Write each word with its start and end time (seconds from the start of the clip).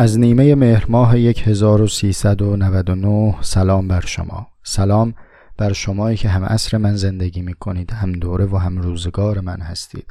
از 0.00 0.18
نیمه 0.18 0.54
مهر 0.54 0.86
ماه 0.88 1.14
1399 1.14 3.34
سلام 3.40 3.88
بر 3.88 4.00
شما. 4.00 4.46
سلام 4.62 5.14
بر 5.56 5.72
شمایی 5.72 6.16
که 6.16 6.28
هم 6.28 6.44
عصر 6.44 6.76
من 6.76 6.96
زندگی 6.96 7.42
می 7.42 7.54
کنید 7.54 7.92
هم 7.92 8.12
دوره 8.12 8.46
و 8.46 8.56
هم 8.56 8.78
روزگار 8.78 9.40
من 9.40 9.60
هستید. 9.60 10.06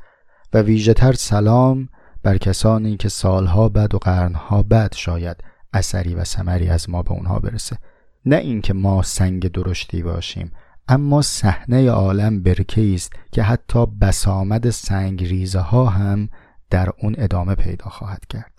و 0.54 0.62
ویژه 0.62 0.94
تر 0.94 1.14
سلام 1.14 1.90
بر 2.24 2.38
کسانی 2.38 2.98
که 2.98 3.10
سالها 3.10 3.70
بعد 3.70 3.96
و 3.96 3.98
قرنها 3.98 4.64
بعد 4.64 4.94
شاید 4.96 5.38
اثری 5.74 6.16
و 6.16 6.24
سمری 6.24 6.70
از 6.70 6.90
ما 6.90 7.04
به 7.04 7.12
اونها 7.12 7.40
برسه. 7.40 7.78
نه 8.26 8.36
اینکه 8.36 8.74
ما 8.74 9.02
سنگ 9.02 9.52
درشتی 9.52 10.04
باشیم 10.04 10.52
اما 10.88 11.22
صحنه 11.22 11.90
عالم 11.90 12.44
برکه 12.44 12.94
است 12.94 13.14
که 13.32 13.44
حتی 13.44 13.86
بسامد 13.86 14.70
سنگ 14.70 15.24
ریزه 15.24 15.60
ها 15.60 15.86
هم 15.86 16.30
در 16.70 16.90
اون 17.02 17.16
ادامه 17.18 17.56
پیدا 17.56 17.90
خواهد 17.90 18.26
کرد. 18.30 18.59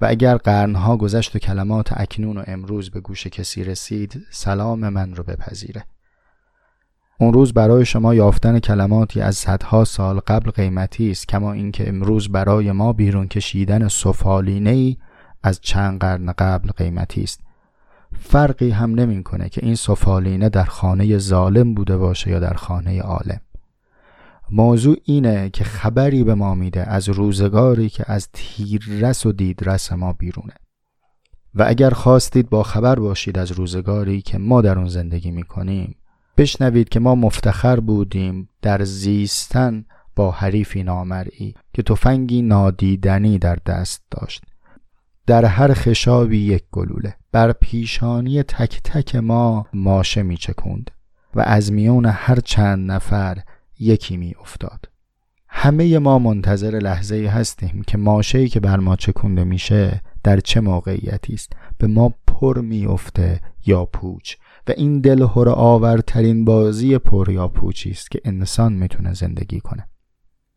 و 0.00 0.06
اگر 0.06 0.36
قرنها 0.36 0.96
گذشت 0.96 1.36
و 1.36 1.38
کلمات 1.38 1.88
اکنون 2.00 2.38
و 2.38 2.42
امروز 2.46 2.90
به 2.90 3.00
گوش 3.00 3.26
کسی 3.26 3.64
رسید 3.64 4.26
سلام 4.30 4.88
من 4.88 5.14
رو 5.14 5.24
بپذیره. 5.24 5.84
اون 7.20 7.32
روز 7.32 7.52
برای 7.52 7.84
شما 7.84 8.14
یافتن 8.14 8.58
کلماتی 8.58 9.20
از 9.20 9.36
صدها 9.36 9.84
سال 9.84 10.20
قبل 10.20 10.50
قیمتی 10.50 11.10
است 11.10 11.28
کما 11.28 11.52
اینکه 11.52 11.88
امروز 11.88 12.28
برای 12.28 12.72
ما 12.72 12.92
بیرون 12.92 13.28
کشیدن 13.28 13.88
سفالینه 13.88 14.70
ای 14.70 14.96
از 15.42 15.60
چند 15.60 16.00
قرن 16.00 16.32
قبل 16.38 16.70
قیمتی 16.70 17.22
است. 17.22 17.40
فرقی 18.20 18.70
هم 18.70 18.94
نمی‌کنه 18.94 19.48
که 19.48 19.60
این 19.64 19.74
سفالینه 19.74 20.48
در 20.48 20.64
خانه 20.64 21.18
ظالم 21.18 21.74
بوده 21.74 21.96
باشه 21.96 22.30
یا 22.30 22.38
در 22.38 22.54
خانه 22.54 23.00
عالم. 23.02 23.40
موضوع 24.50 24.96
اینه 25.04 25.50
که 25.50 25.64
خبری 25.64 26.24
به 26.24 26.34
ما 26.34 26.54
میده 26.54 26.82
از 26.90 27.08
روزگاری 27.08 27.88
که 27.88 28.04
از 28.06 28.28
تیررس 28.32 29.26
و 29.26 29.32
دیدرس 29.32 29.92
ما 29.92 30.12
بیرونه. 30.12 30.54
و 31.54 31.64
اگر 31.68 31.90
خواستید 31.90 32.50
با 32.50 32.62
خبر 32.62 32.98
باشید 32.98 33.38
از 33.38 33.52
روزگاری 33.52 34.22
که 34.22 34.38
ما 34.38 34.62
در 34.62 34.78
اون 34.78 34.88
زندگی 34.88 35.30
می‌کنیم 35.30 35.94
بشنوید 36.36 36.88
که 36.88 37.00
ما 37.00 37.14
مفتخر 37.14 37.80
بودیم 37.80 38.48
در 38.62 38.84
زیستن 38.84 39.84
با 40.16 40.30
حریفی 40.30 40.82
نامرئی 40.82 41.54
که 41.72 41.82
تفنگی 41.82 42.42
نادیدنی 42.42 43.38
در 43.38 43.58
دست 43.66 44.02
داشت. 44.10 44.44
در 45.26 45.44
هر 45.44 45.74
خشابی 45.74 46.38
یک 46.38 46.64
گلوله. 46.72 47.14
بر 47.32 47.52
پیشانی 47.52 48.42
تک 48.42 48.80
تک 48.84 49.16
ما 49.16 49.66
ماشه 49.72 50.22
می 50.22 50.36
چکوند 50.36 50.90
و 51.34 51.40
از 51.40 51.72
میون 51.72 52.06
هر 52.06 52.40
چند 52.40 52.90
نفر 52.90 53.38
یکی 53.80 54.16
می 54.16 54.34
افتاد 54.40 54.88
همه 55.48 55.98
ما 55.98 56.18
منتظر 56.18 56.70
لحظه 56.70 57.26
هستیم 57.26 57.82
که 57.86 57.98
ماشه‌ای 57.98 58.48
که 58.48 58.60
بر 58.60 58.76
ما 58.76 58.96
چکونده 58.96 59.44
میشه 59.44 60.02
در 60.24 60.40
چه 60.40 60.60
موقعیتی 60.60 61.34
است. 61.34 61.52
به 61.78 61.86
ما 61.86 62.14
پر 62.26 62.60
میافته 62.60 63.40
یا 63.66 63.84
پوچ 63.84 64.34
و 64.68 64.72
این 64.76 65.00
دلهور 65.00 65.48
آورترین 65.48 66.44
بازی 66.44 66.98
پر 66.98 67.30
یا 67.30 67.48
پوچی 67.48 67.90
است 67.90 68.10
که 68.10 68.20
انسان 68.24 68.72
می‌تونه 68.72 69.14
زندگی 69.14 69.60
کنه. 69.60 69.88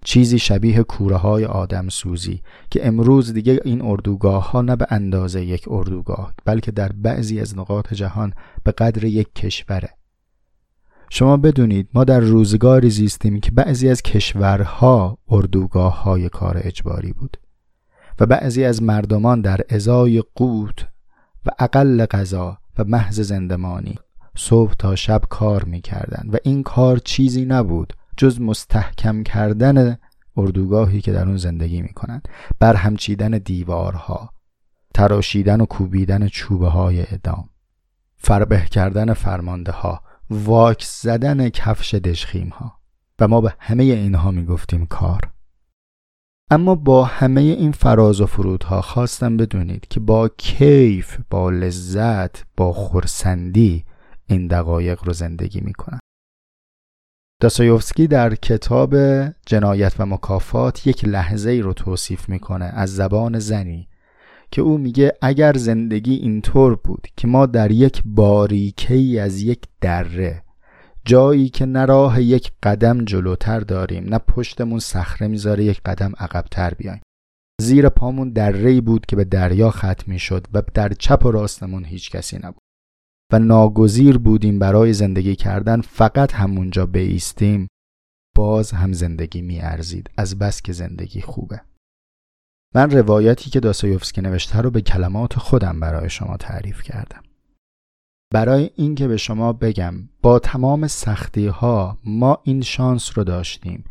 چیزی 0.05 0.39
شبیه 0.39 0.83
کوره 0.83 1.15
های 1.15 1.45
آدم 1.45 1.89
سوزی 1.89 2.41
که 2.69 2.87
امروز 2.87 3.33
دیگه 3.33 3.59
این 3.65 3.81
اردوگاه 3.81 4.51
ها 4.51 4.61
نه 4.61 4.75
به 4.75 4.87
اندازه 4.89 5.45
یک 5.45 5.63
اردوگاه 5.67 6.33
بلکه 6.45 6.71
در 6.71 6.91
بعضی 6.91 7.39
از 7.39 7.57
نقاط 7.57 7.93
جهان 7.93 8.33
به 8.63 8.71
قدر 8.71 9.03
یک 9.03 9.35
کشوره. 9.35 9.89
شما 11.13 11.37
بدونید 11.37 11.89
ما 11.93 12.03
در 12.03 12.19
روزگاری 12.19 12.89
زیستیم 12.89 13.39
که 13.39 13.51
بعضی 13.51 13.89
از 13.89 14.01
کشورها 14.01 15.17
اردوگاه 15.29 16.03
های 16.03 16.29
کار 16.29 16.61
اجباری 16.63 17.13
بود 17.13 17.37
و 18.19 18.25
بعضی 18.25 18.63
از 18.63 18.83
مردمان 18.83 19.41
در 19.41 19.61
ازای 19.69 20.23
قوت 20.35 20.87
و 21.45 21.49
اقل 21.59 22.05
غذا 22.05 22.57
و 22.77 22.83
محض 22.83 23.19
زندمانی 23.19 23.95
صبح 24.35 24.73
تا 24.73 24.95
شب 24.95 25.21
کار 25.29 25.63
می‌کردند 25.63 26.33
و 26.33 26.37
این 26.43 26.63
کار 26.63 26.97
چیزی 26.97 27.45
نبود 27.45 27.93
جز 28.17 28.41
مستحکم 28.41 29.23
کردن 29.23 29.97
اردوگاهی 30.37 31.01
که 31.01 31.11
در 31.11 31.27
اون 31.27 31.37
زندگی 31.37 31.81
می‌کنند. 31.81 32.27
برهم 32.59 32.95
چیدن 32.95 33.31
دیوارها 33.31 34.29
تراشیدن 34.93 35.61
و 35.61 35.65
کوبیدن 35.65 36.27
چوبه 36.27 36.67
های 36.67 37.05
ادام 37.11 37.49
فربه 38.17 38.65
کردن 38.71 39.13
فرمانده 39.13 39.71
ها 39.71 40.10
واکس 40.31 41.01
زدن 41.01 41.49
کفش 41.49 41.93
دشخیم 41.93 42.49
ها 42.49 42.79
و 43.19 43.27
ما 43.27 43.41
به 43.41 43.55
همه 43.59 43.83
اینها 43.83 44.31
می‌گفتیم 44.31 44.85
کار. 44.85 45.31
اما 46.51 46.75
با 46.75 47.05
همه 47.05 47.41
این 47.41 47.71
فراز 47.71 48.21
و 48.21 48.25
فرودها 48.25 48.81
خواستم 48.81 49.37
بدونید 49.37 49.87
که 49.87 49.99
با 49.99 50.29
کیف 50.29 51.19
با 51.29 51.49
لذت 51.49 52.43
با 52.57 52.73
خورسندی 52.73 53.85
این 54.27 54.47
دقایق 54.47 55.03
رو 55.03 55.13
زندگی 55.13 55.61
می‌کنن 55.61 55.99
داستایوفسکی 57.41 58.07
در 58.07 58.35
کتاب 58.35 58.95
جنایت 59.45 59.93
و 59.99 60.05
مکافات 60.05 60.87
یک 60.87 61.05
لحظه 61.05 61.49
ای 61.49 61.61
رو 61.61 61.73
توصیف 61.73 62.29
می‌کنه 62.29 62.65
از 62.65 62.95
زبان 62.95 63.39
زنی 63.39 63.87
که 64.51 64.61
او 64.61 64.77
میگه 64.77 65.13
اگر 65.21 65.53
زندگی 65.53 66.13
اینطور 66.13 66.75
بود 66.75 67.07
که 67.17 67.27
ما 67.27 67.45
در 67.45 67.71
یک 67.71 68.01
باریکه 68.05 69.21
از 69.21 69.41
یک 69.41 69.61
دره 69.81 70.43
جایی 71.05 71.49
که 71.49 71.65
نه 71.65 71.85
راه 71.85 72.21
یک 72.21 72.51
قدم 72.63 73.05
جلوتر 73.05 73.59
داریم 73.59 74.03
نه 74.03 74.17
پشتمون 74.17 74.79
صخره 74.79 75.27
می‌ذاره 75.27 75.63
یک 75.63 75.81
قدم 75.85 76.13
عقبتر 76.17 76.73
بیایم. 76.73 77.01
زیر 77.61 77.89
پامون 77.89 78.29
دره 78.29 78.81
بود 78.81 79.05
که 79.05 79.15
به 79.15 79.23
دریا 79.23 79.71
ختم 79.71 80.03
می‌شد 80.07 80.47
و 80.53 80.61
در 80.73 80.93
چپ 80.93 81.25
و 81.25 81.31
راستمون 81.31 81.85
هیچ 81.85 82.11
کسی 82.11 82.37
نبود. 82.37 82.61
و 83.33 83.39
ناگزیر 83.39 84.17
بودیم 84.17 84.59
برای 84.59 84.93
زندگی 84.93 85.35
کردن 85.35 85.81
فقط 85.81 86.33
همونجا 86.33 86.85
بیستیم 86.85 87.67
باز 88.35 88.71
هم 88.71 88.93
زندگی 88.93 89.41
میارزید. 89.41 90.09
از 90.17 90.39
بس 90.39 90.61
که 90.61 90.73
زندگی 90.73 91.21
خوبه. 91.21 91.61
من 92.75 92.91
روایتی 92.91 93.49
که 93.49 93.59
داستایوفسکی 93.59 94.21
نوشته 94.21 94.61
رو 94.61 94.71
به 94.71 94.81
کلمات 94.81 95.39
خودم 95.39 95.79
برای 95.79 96.09
شما 96.09 96.37
تعریف 96.37 96.81
کردم. 96.83 97.21
برای 98.33 98.69
اینکه 98.75 99.07
به 99.07 99.17
شما 99.17 99.53
بگم 99.53 99.93
با 100.21 100.39
تمام 100.39 100.87
سختی 100.87 101.47
ها 101.47 101.97
ما 102.03 102.37
این 102.43 102.61
شانس 102.61 103.17
رو 103.17 103.23
داشتیم 103.23 103.83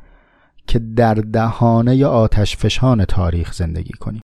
که 0.66 0.78
در 0.78 1.14
دهانه 1.14 2.06
آتش 2.06 2.56
فشان 2.56 3.04
تاریخ 3.04 3.52
زندگی 3.52 3.92
کنیم. 3.92 4.22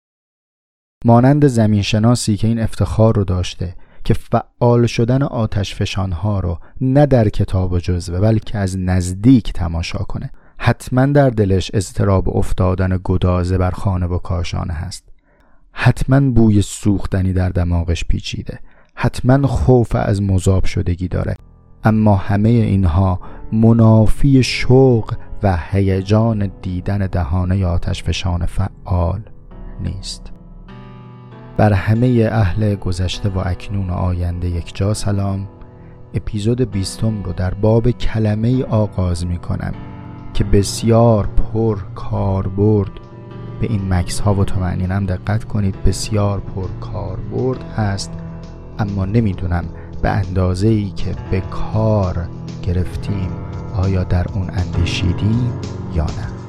مانند 1.05 1.47
زمین 1.47 1.81
شناسی 1.81 2.37
که 2.37 2.47
این 2.47 2.59
افتخار 2.59 3.15
رو 3.15 3.23
داشته 3.23 3.75
که 4.03 4.13
فعال 4.13 4.85
شدن 4.85 5.23
آتش 5.23 5.75
فشان 5.75 6.11
ها 6.11 6.39
رو 6.39 6.59
نه 6.81 7.05
در 7.05 7.29
کتاب 7.29 7.71
و 7.71 7.79
جزوه 7.79 8.19
بلکه 8.19 8.57
از 8.57 8.77
نزدیک 8.79 9.53
تماشا 9.53 9.99
کنه. 9.99 10.31
حتما 10.63 11.05
در 11.05 11.29
دلش 11.29 11.71
اضطراب 11.73 12.37
افتادن 12.37 12.99
گدازه 13.03 13.57
بر 13.57 13.71
خانه 13.71 14.05
و 14.05 14.17
کاشانه 14.17 14.73
هست. 14.73 15.03
حتما 15.71 16.31
بوی 16.31 16.61
سوختنی 16.61 17.33
در 17.33 17.49
دماغش 17.49 18.05
پیچیده. 18.05 18.59
حتما 18.95 19.47
خوف 19.47 19.95
از 19.95 20.21
مذاب 20.21 20.65
شدگی 20.65 21.07
داره. 21.07 21.35
اما 21.83 22.15
همه 22.15 22.49
اینها 22.49 23.19
منافی 23.51 24.43
شوق 24.43 25.13
و 25.43 25.57
هیجان 25.71 26.51
دیدن 26.61 26.97
دهانه 26.97 27.65
آتش 27.65 28.03
فشان 28.03 28.45
فعال 28.45 29.21
نیست. 29.83 30.31
بر 31.57 31.73
همه 31.73 32.29
اهل 32.31 32.75
گذشته 32.75 33.29
و 33.29 33.41
اکنون 33.45 33.89
و 33.89 33.93
آینده 33.93 34.49
یک 34.49 34.75
جا 34.75 34.93
سلام. 34.93 35.47
اپیزود 36.13 36.71
بیستم 36.71 37.23
رو 37.23 37.33
در 37.33 37.53
باب 37.53 37.91
کلمه 37.91 38.63
آغاز 38.63 39.25
می 39.25 39.37
کنم 39.37 39.90
که 40.33 40.43
بسیار 40.43 41.27
پر 41.27 41.77
کاربرد. 41.95 42.91
به 43.61 43.67
این 43.67 43.93
مکس 43.93 44.19
ها 44.19 44.33
و 44.33 44.45
تمعنینم 44.45 45.05
دقت 45.05 45.43
کنید 45.43 45.83
بسیار 45.83 46.39
پر 46.39 46.67
کاربرد 46.81 47.63
هست. 47.63 48.11
اما 48.79 49.05
نمی‌دونم 49.05 49.65
به 50.01 50.09
اندازه 50.09 50.67
ای 50.67 50.89
که 50.89 51.15
به 51.31 51.41
کار 51.41 52.27
گرفتیم 52.63 53.29
آیا 53.75 54.03
در 54.03 54.25
اون 54.33 54.49
اندیشیدیم 54.49 55.51
یا 55.95 56.03
نه. 56.03 56.40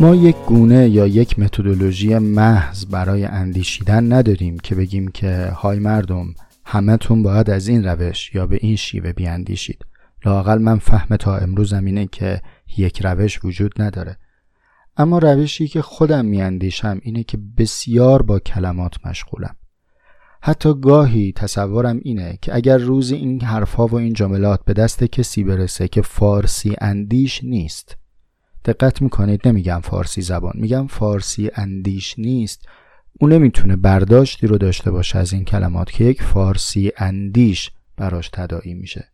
ما 0.00 0.14
یک 0.14 0.36
گونه 0.46 0.88
یا 0.88 1.06
یک 1.06 1.38
متدولوژی 1.38 2.18
محض 2.18 2.86
برای 2.86 3.24
اندیشیدن 3.24 4.12
نداریم 4.12 4.58
که 4.58 4.74
بگیم 4.74 5.08
که 5.08 5.52
های 5.56 5.78
مردم 5.78 6.34
همتون 6.64 7.22
باید 7.22 7.50
از 7.50 7.68
این 7.68 7.84
روش 7.84 8.34
یا 8.34 8.46
به 8.46 8.58
این 8.60 8.76
شیوه 8.76 9.12
بیاندیشید. 9.12 9.86
لاقل 10.24 10.58
من 10.58 10.78
فهم 10.78 11.16
تا 11.16 11.36
امروزم 11.36 11.84
اینه 11.84 12.06
که 12.06 12.42
یک 12.76 13.00
روش 13.04 13.44
وجود 13.44 13.82
نداره. 13.82 14.16
اما 14.96 15.18
روشی 15.18 15.68
که 15.68 15.82
خودم 15.82 16.24
میاندیشم 16.24 17.00
اینه 17.02 17.22
که 17.22 17.38
بسیار 17.58 18.22
با 18.22 18.38
کلمات 18.38 19.06
مشغولم. 19.06 19.56
حتی 20.42 20.74
گاهی 20.80 21.32
تصورم 21.32 22.00
اینه 22.02 22.38
که 22.42 22.54
اگر 22.54 22.78
روزی 22.78 23.14
این 23.14 23.42
حرفها 23.42 23.86
و 23.86 23.94
این 23.94 24.12
جملات 24.12 24.60
به 24.64 24.72
دست 24.72 25.04
کسی 25.04 25.44
برسه 25.44 25.88
که 25.88 26.02
فارسی 26.02 26.76
اندیش 26.80 27.44
نیست 27.44 27.96
دقت 28.64 29.02
می‌کنید؟ 29.02 29.48
نمیگم 29.48 29.80
فارسی 29.82 30.22
زبان 30.22 30.52
میگم 30.54 30.86
فارسی 30.86 31.50
اندیش 31.54 32.18
نیست. 32.18 32.68
اون 33.20 33.32
نمی‌تونه 33.32 33.76
برداشتی 33.76 34.46
رو 34.46 34.58
داشته 34.58 34.90
باشه 34.90 35.18
از 35.18 35.32
این 35.32 35.44
کلمات 35.44 35.90
که 35.90 36.04
یک 36.04 36.22
فارسی 36.22 36.92
اندیش 36.96 37.70
براش 37.96 38.28
تداعی 38.28 38.74
میشه. 38.74 39.04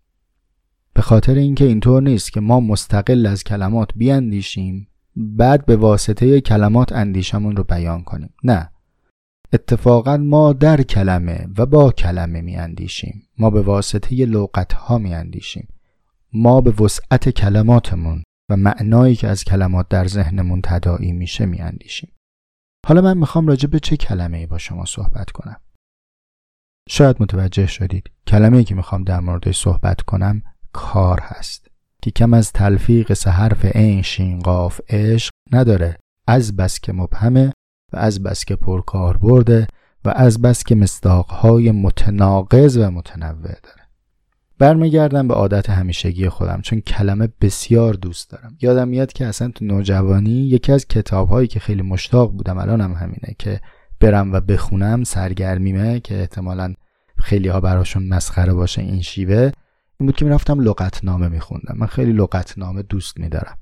به 0.95 1.03
خاطر 1.03 1.35
اینکه 1.35 1.65
اینطور 1.65 2.03
نیست 2.03 2.33
که 2.33 2.41
ما 2.41 2.61
مستقل 2.61 3.27
از 3.27 3.45
کلمات 3.45 3.89
بیاندیشیم 3.97 4.89
بعد 5.17 5.67
به 5.67 5.77
واسطه 5.77 6.41
کلمات 6.41 6.93
اندیشمون 6.93 7.57
رو 7.57 7.65
بیان 7.65 8.03
کنیم. 8.03 8.35
نه. 8.45 8.71
اتفاقا 9.53 10.17
ما 10.17 10.53
در 10.53 10.83
کلمه 10.83 11.49
و 11.59 11.67
با 11.67 11.93
کلمه 11.93 12.41
میاندیشیم. 12.41 13.23
ما 13.39 13.51
به 13.51 13.63
واسطه 13.63 14.27
لغت 14.27 14.73
ها 14.73 14.99
میاندیشیم. 14.99 15.69
ما 16.33 16.61
به 16.61 16.83
وسعت 16.83 17.29
کلماتمون 17.29 18.23
و 18.51 18.57
معنایی 18.57 19.17
که 19.17 19.29
از 19.29 19.45
کلمات 19.45 19.89
در 19.89 20.07
ذهنمون 20.07 20.61
تداعی 20.65 21.13
میشه 21.13 21.47
میاندیشیم. 21.47 22.13
حالا 22.87 23.01
من 23.01 23.19
می‌خوام 23.19 23.47
راجع 23.47 23.69
به 23.69 23.81
چه 23.81 23.97
کلمه 23.97 24.39
ای 24.39 24.47
با 24.47 24.59
شما 24.59 24.85
صحبت 24.85 25.31
کنم؟ 25.31 25.61
شاید 26.89 27.17
متوجه 27.21 27.67
شدید. 27.67 28.11
کلمه 28.27 28.57
ای 28.57 28.65
که 28.65 28.75
می‌خوام 28.75 29.05
در 29.05 29.21
موردش 29.21 29.61
صحبت 29.61 30.01
کنم 30.01 30.43
کار 30.73 31.21
هست 31.23 31.71
که 32.03 32.11
کم 32.11 32.35
از 32.35 32.53
تلفیق 32.53 33.13
سه 33.13 33.31
حرف 33.31 33.65
عین 33.65 34.03
شین 34.03 34.39
قاف 34.39 34.81
عشق 34.89 35.33
نداره. 35.53 35.97
از 36.27 36.57
بس 36.57 36.81
که 36.81 36.93
مبهمه 36.93 37.53
و 37.93 37.97
از 37.97 38.23
بس 38.23 38.45
که 38.45 38.57
پرکار 38.57 39.17
برده 39.17 39.67
و 40.05 40.09
از 40.17 40.43
بس 40.43 40.65
که 40.65 40.75
مصداقهای 40.75 41.71
متناقض 41.71 42.77
و 42.77 42.91
متنوع 42.91 43.61
داره. 43.63 43.86
برمیگردم 44.59 45.29
به 45.29 45.35
عادت 45.35 45.71
همیشگی 45.71 46.29
خودم 46.29 46.61
چون 46.61 46.81
کلمه 46.81 47.29
بسیار 47.41 47.95
دوست 47.95 48.31
دارم. 48.31 48.57
یادم 48.61 48.89
میاد 48.89 49.13
که 49.13 49.27
اصلا 49.27 49.49
تو 49.49 49.65
نوجوانی 49.65 50.31
یکی 50.31 50.73
از 50.73 50.87
کتابهایی 50.87 51.49
که 51.49 51.61
خیلی 51.61 51.83
مشتاق 51.83 52.33
بودم 52.33 52.59
الانم 52.59 52.95
همینه 52.95 53.35
که 53.39 53.61
برم 54.01 54.33
و 54.33 54.41
بخونم 54.41 55.05
سرگرمیمه 55.05 56.01
که 56.01 56.21
احتمالا 56.21 56.75
خیلی 57.17 57.49
ها 57.49 57.61
براشون 57.61 58.09
مسخره 58.09 58.53
باشه 58.53 58.83
این 58.83 59.03
شیوه 59.03 59.53
این 60.01 60.07
بود 60.07 60.17
که 60.17 60.25
می‌رفتم 60.25 60.61
لغتنامه 60.61 61.29
میخوندم. 61.29 61.75
من 61.79 61.87
خیلی 61.87 62.13
لغتنامه 62.13 62.83
دوست 62.83 63.19
میدارم. 63.19 63.59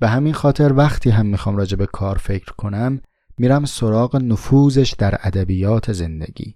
به 0.00 0.08
همین 0.08 0.32
خاطر 0.32 0.72
وقتی 0.72 1.10
هم 1.10 1.26
می‌خوام 1.26 1.56
راجع 1.56 1.76
به 1.76 1.86
کار 1.86 2.18
فکر 2.18 2.52
کنم 2.58 3.00
میرم 3.38 3.64
سراغ 3.64 4.16
نفوذش 4.16 4.94
در 4.98 5.18
ادبیات 5.22 5.92
زندگی. 5.92 6.54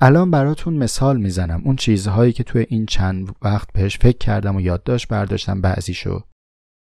الان 0.00 0.30
براتون 0.30 0.74
مثال 0.74 1.16
می‌زنم. 1.16 1.62
اون 1.64 1.76
چیزهایی 1.76 2.32
که 2.32 2.44
توی 2.44 2.66
این 2.68 2.86
چند 2.86 3.36
وقت 3.42 3.72
بهش 3.72 3.98
فکر 3.98 4.18
کردم 4.18 4.56
و 4.56 4.60
یادداشت 4.60 5.08
برداشتم 5.08 5.60
بعضیشو. 5.60 6.22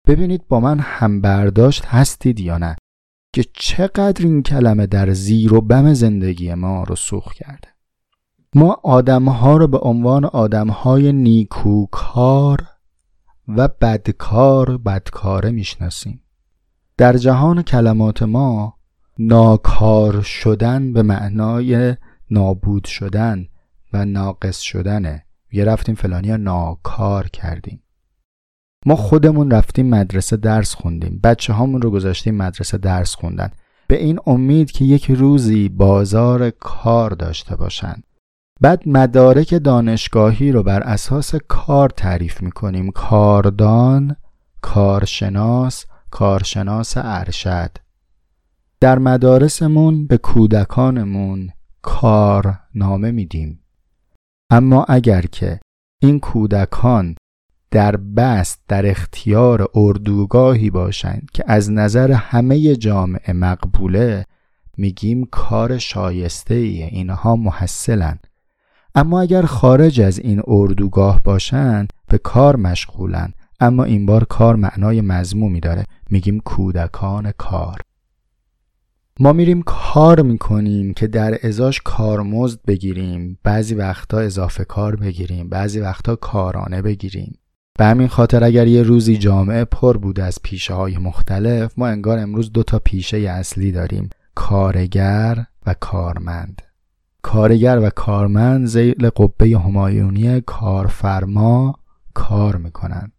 ببینید 0.07 0.49
با 0.49 0.61
من 0.61 0.79
هم 0.79 1.21
برداشت 1.21 1.85
هستید 1.85 2.41
یا 2.41 2.59
نه 2.59 2.77
که 3.35 3.45
چقدر 3.55 4.25
این 4.25 4.43
کلمه 4.43 4.87
در 4.87 5.13
زیر 5.13 5.55
و 5.55 5.61
بم 5.61 5.95
زندگی 5.95 6.55
ما 6.55 6.85
رو 6.85 6.97
سوخ 6.97 7.33
کرده. 7.33 7.69
ما 8.55 8.81
آدمها 8.83 9.57
رو 9.57 9.67
به 9.67 9.79
عنوان 9.79 10.25
آدمهای 10.25 11.13
نیکوکار 11.13 12.67
و 13.49 13.69
بدکار 13.69 14.79
بدکاره 14.79 15.51
می‌شناسیم. 15.51 16.23
در 16.97 17.17
جهان 17.17 17.63
کلمات 17.63 18.23
ما 18.23 18.75
ناکار 19.19 20.23
شدن 20.23 20.93
به 20.93 21.03
معنای 21.03 21.97
نابود 22.31 22.85
شدن 22.85 23.49
و 23.93 24.05
ناقص 24.05 24.59
شدنه. 24.59 25.25
یه 25.53 25.65
رفتیم 25.65 25.95
فلانی 25.95 26.37
ناکار 26.37 27.29
کردیم. 27.29 27.83
ما 28.87 28.97
خودمون 28.97 29.51
رفتیم 29.51 29.87
مدرسه 29.87 30.37
درس 30.37 30.75
خوندیم. 30.75 31.21
بچه 31.25 31.53
هامون 31.53 31.83
رو 31.83 31.91
گذاشتیم 31.91 32.35
مدرسه 32.35 32.79
درس 32.79 33.15
خوندن. 33.15 33.51
به 33.87 34.03
این 34.03 34.19
امید 34.27 34.71
که 34.71 34.85
یک 34.85 35.11
روزی 35.11 35.69
بازار 35.69 36.51
کار 36.51 37.11
داشته 37.11 37.57
باشن. 37.57 38.03
بعد 38.61 38.89
مدارک 38.89 39.55
دانشگاهی 39.55 40.53
رو 40.53 40.63
بر 40.63 40.81
اساس 40.81 41.35
کار 41.49 41.89
تعریف 41.89 42.43
می‌کنیم. 42.43 42.91
کاردان 42.91 44.17
کارشناس 44.61 45.85
کارشناس 46.11 46.93
ارشد. 46.97 47.71
در 48.81 48.99
مدارسمون 48.99 50.07
به 50.07 50.19
کودکانمون 50.19 51.51
کارنامه 51.83 53.11
میدیم. 53.11 53.61
اما 54.51 54.85
اگر 54.89 55.23
که 55.23 55.61
این 56.03 56.21
کودکان 56.21 57.15
در 57.71 57.97
بست 57.97 58.61
در 58.69 58.91
اختیار 58.91 59.69
اردوگاهی 59.75 60.71
باشند 60.71 61.29
که 61.35 61.45
از 61.47 61.71
نظر 61.71 62.13
همه 62.13 62.77
جامعه 62.77 63.33
مقبوله 63.33 64.27
میگیم 64.77 65.25
کار 65.31 65.79
شایسته 65.79 66.55
ای 66.55 66.83
اینها 66.83 67.37
محصلن. 67.37 68.19
اما 68.95 69.21
اگر 69.21 69.43
خارج 69.43 70.01
از 70.01 70.19
این 70.19 70.43
اردوگاه 70.47 71.21
باشند 71.25 71.93
به 72.09 72.19
کار 72.19 72.57
مشغولن. 72.57 73.33
اما 73.61 73.85
این 73.85 74.07
بار 74.07 74.25
کار 74.25 74.57
معنای 74.57 75.01
مضمومی 75.01 75.61
داره. 75.61 75.85
میگیم 76.11 76.41
کودکان 76.41 77.33
کار. 77.39 77.81
ما 79.23 79.33
میریم 79.33 79.63
کار 79.63 80.23
می‌کنیم 80.23 80.95
که 80.95 81.07
در 81.07 81.47
ازاش 81.47 81.81
کارمزد 81.85 82.59
بگیریم. 82.67 83.39
بعضی 83.43 83.75
وقتا 83.75 84.19
اضافه 84.19 84.65
کار 84.65 84.97
بگیریم 84.97 85.49
بعضی 85.49 85.81
وقتا 85.81 86.17
کارانه 86.17 86.83
بگیریم. 86.83 87.39
به 87.79 87.85
همین 87.85 88.09
خاطر 88.09 88.45
اگر 88.45 88.67
یه 88.67 88.83
روزی 88.83 89.17
جامعه 89.17 89.65
پر 89.65 89.97
بود 89.97 90.21
از 90.21 90.39
پیشه 90.43 90.75
های 90.75 90.99
مختلف 90.99 91.79
ما 91.79 91.87
انگار 91.87 92.19
امروز 92.19 92.53
دو 92.53 92.63
تا 92.63 92.79
پیشه 92.79 93.17
اصلی 93.17 93.73
داریم. 93.73 94.11
کارگر 94.35 95.45
و 95.67 95.75
کارمند. 95.81 96.63
کارگر 97.23 97.79
و 97.79 97.91
کارمند 97.91 98.67
زیل 98.67 99.11
قبه 99.17 99.59
همایونی 99.59 100.41
کارفرما 100.41 101.75
کار 102.15 102.57
می‌کنند 102.57 103.13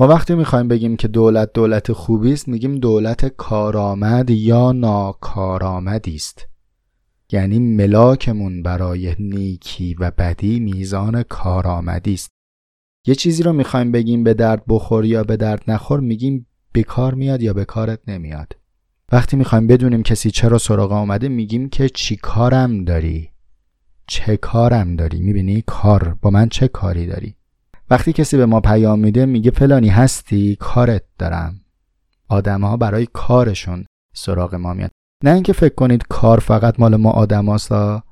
ما 0.00 0.08
وقتی 0.08 0.34
می‌خوایم 0.34 0.68
بگیم 0.68 0.96
که 0.96 1.08
دولت 1.08 1.52
دولت 1.52 1.92
خوبی 1.92 2.32
است 2.32 2.48
میگیم 2.48 2.74
دولت 2.74 3.26
کارآمد 3.26 4.30
یا 4.30 4.72
ناکارآمدی 4.72 6.14
است 6.14 6.48
یعنی 7.32 7.58
ملاکمون 7.58 8.62
برای 8.62 9.14
نیکی 9.18 9.94
و 9.94 10.10
بدی 10.10 10.60
میزان 10.60 11.22
کارآمدی 11.22 12.14
است 12.14 12.30
یه 13.06 13.14
چیزی 13.14 13.42
رو 13.42 13.52
می‌خوایم 13.52 13.92
بگیم 13.92 14.24
به 14.24 14.34
درد 14.34 14.62
بخور 14.68 15.04
یا 15.04 15.24
به 15.24 15.36
درد 15.36 15.62
نخور 15.68 16.00
میگیم 16.00 16.46
به 16.72 16.82
کار 16.82 17.14
میاد 17.14 17.42
یا 17.42 17.52
به 17.52 17.64
کارت 17.64 18.00
نمیاد. 18.08 18.56
وقتی 19.12 19.36
می‌خوایم 19.36 19.66
بدونیم 19.66 20.02
کسی 20.02 20.30
چرا 20.30 20.58
سراغ 20.58 20.92
آمده 20.92 21.28
میگیم 21.28 21.68
که 21.68 21.88
چی 21.88 22.16
کارم 22.16 22.84
داری؟ 22.84 23.30
چه 24.06 24.36
کارم 24.36 24.96
داری؟ 24.96 25.22
می‌بینی 25.22 25.62
کار 25.66 26.16
با 26.22 26.30
من 26.30 26.48
چه 26.48 26.68
کاری 26.68 27.06
داری؟ 27.06 27.37
وقتی 27.90 28.12
کسی 28.12 28.36
به 28.36 28.46
ما 28.46 28.60
پیام 28.60 28.98
میده 28.98 29.26
میگه 29.26 29.50
فلانی 29.50 29.88
هستی 29.88 30.56
کارت 30.60 31.02
دارم. 31.18 31.60
آدمها 32.28 32.76
برای 32.76 33.08
کارشون 33.12 33.86
سراغ 34.14 34.54
ما 34.54 34.74
میاد 34.74 34.90
نه 35.24 35.30
اینکه 35.34 35.52
فکر 35.52 35.74
کنید 35.74 36.02
کار 36.08 36.40
فقط 36.40 36.80
مال 36.80 36.96
ما 36.96 37.10
آدم 37.10 37.46
هاستا 37.46 38.02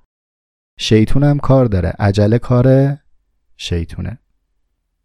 شیطون 0.78 1.24
هم 1.24 1.38
کار 1.38 1.64
داره. 1.66 1.92
عجله 1.98 2.38
کاره 2.38 3.02
شیطونه. 3.56 4.18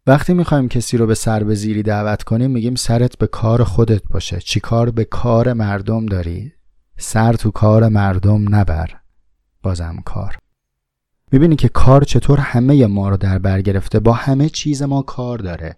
وقتی 0.06 0.34
می‌خوایم 0.34 0.68
کسی 0.68 0.96
رو 0.96 1.06
به 1.06 1.14
سر 1.14 1.44
به 1.44 1.54
زیری 1.54 1.82
دعوت 1.82 2.22
کنیم 2.22 2.50
میگیم 2.50 2.74
سرت 2.74 3.18
به 3.18 3.26
کار 3.26 3.64
خودت 3.64 4.02
باشه. 4.10 4.38
چی 4.40 4.60
کار؟ 4.60 4.90
به 4.90 5.04
کار 5.04 5.52
مردم 5.52 6.06
داری. 6.06 6.52
سر 6.98 7.32
تو 7.32 7.50
کار 7.50 7.88
مردم 7.88 8.54
نبر. 8.54 8.90
بازم 9.62 9.96
کار. 10.04 10.41
می‌بینی 11.32 11.56
که 11.56 11.68
کار 11.68 12.04
چطور 12.04 12.38
همه 12.38 12.86
ما 12.86 13.08
رو 13.08 13.16
در 13.16 13.38
بر 13.38 13.60
گرفته 13.60 14.00
با 14.00 14.12
همه 14.12 14.48
چیز 14.48 14.82
ما 14.82 15.02
کار 15.02 15.38
داره. 15.38 15.76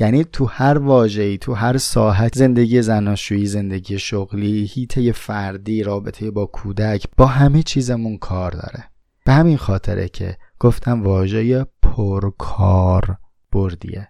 یعنی 0.00 0.24
تو 0.24 0.44
هر 0.46 0.78
واژه‌ای 0.78 1.38
تو 1.38 1.54
هر 1.54 1.76
ساحت 1.76 2.38
زندگی 2.38 2.82
زناشویی 2.82 3.46
زندگی 3.46 3.98
شغلی 3.98 4.64
هیته 4.64 5.12
فردی 5.12 5.82
رابطه 5.82 6.30
با 6.30 6.46
کودک 6.46 7.06
با 7.16 7.26
همه 7.26 7.62
چیزمون 7.62 8.18
کار 8.18 8.50
داره. 8.50 8.84
به 9.24 9.32
همین 9.32 9.56
خاطره 9.56 10.08
که 10.08 10.36
گفتم 10.58 11.02
واژه 11.02 11.66
پرکار 11.82 13.16
بردیه. 13.52 14.08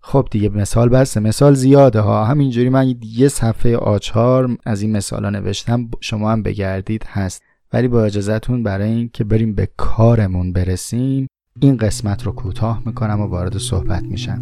خب 0.00 0.28
دیگه 0.30 0.48
مثال 0.48 0.88
بسته 0.88 1.20
مثال 1.20 1.54
زیاده 1.54 2.00
ها. 2.00 2.24
همینجوری 2.24 2.68
من 2.68 2.94
یه 3.02 3.28
صفحه 3.28 3.76
آچار 3.76 4.56
از 4.64 4.82
این 4.82 4.96
مثال 4.96 5.24
ها 5.24 5.30
نوشتم 5.30 5.90
شما 6.00 6.32
هم 6.32 6.42
بگردید 6.42 7.04
هست. 7.08 7.42
ولی 7.72 7.88
با 7.88 8.04
اجازهتون 8.04 8.62
برای 8.62 8.90
اینکه 8.90 9.24
بریم 9.24 9.54
به 9.54 9.68
کارمون 9.76 10.52
برسیم 10.52 11.26
این 11.60 11.76
قسمت 11.76 12.22
رو 12.22 12.32
کوتاه 12.32 12.82
می‌کنم 12.86 13.20
و 13.20 13.26
وارد 13.26 13.58
صحبت 13.58 14.02
میشم. 14.02 14.40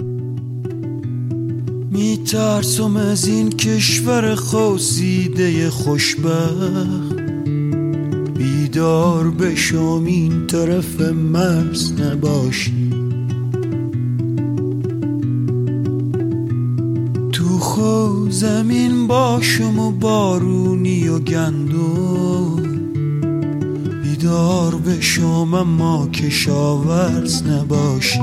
میترسم 1.91 2.97
از 2.97 3.29
این 3.29 3.51
کشور 3.51 4.35
خوزیده 4.35 5.71
خوشبخت. 5.71 7.21
بیدار 8.39 9.31
بشم 9.31 10.05
این 10.07 10.47
طرف 10.47 11.01
مرز 11.01 12.01
نباشی. 12.01 12.91
تو 17.33 17.59
خو 17.59 18.31
زمین 18.31 19.07
باشم 19.07 19.79
و 19.79 19.93
بارونی 19.93 21.09
و 21.09 21.19
گندم. 21.19 22.70
بیدار 24.21 24.75
بشم 24.75 25.55
اما 25.55 26.09
کشاورز 26.09 27.43
نباشی. 27.43 28.21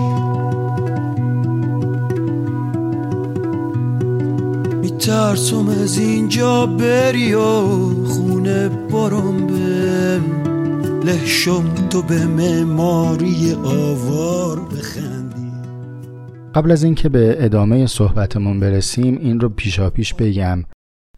میترسم 4.82 5.70
از 5.70 5.98
اینجا 5.98 6.66
بری 6.66 7.34
و 7.34 7.62
خونه 8.06 8.70
برم 8.70 9.48
به 9.48 10.22
لحشم 11.06 11.74
تو 11.90 12.02
به 12.02 12.26
معماری 12.26 13.54
آوار 13.54 14.60
بخندی. 14.60 15.52
قبل 16.56 16.72
از 16.72 16.84
اینکه 16.84 17.10
به 17.10 17.36
ادامه 17.40 17.88
صحبتمون 17.88 18.60
برسیم 18.60 19.18
این 19.22 19.40
رو 19.40 19.50
پیشا 19.50 19.90
پیش 19.90 20.14
بگم. 20.14 20.64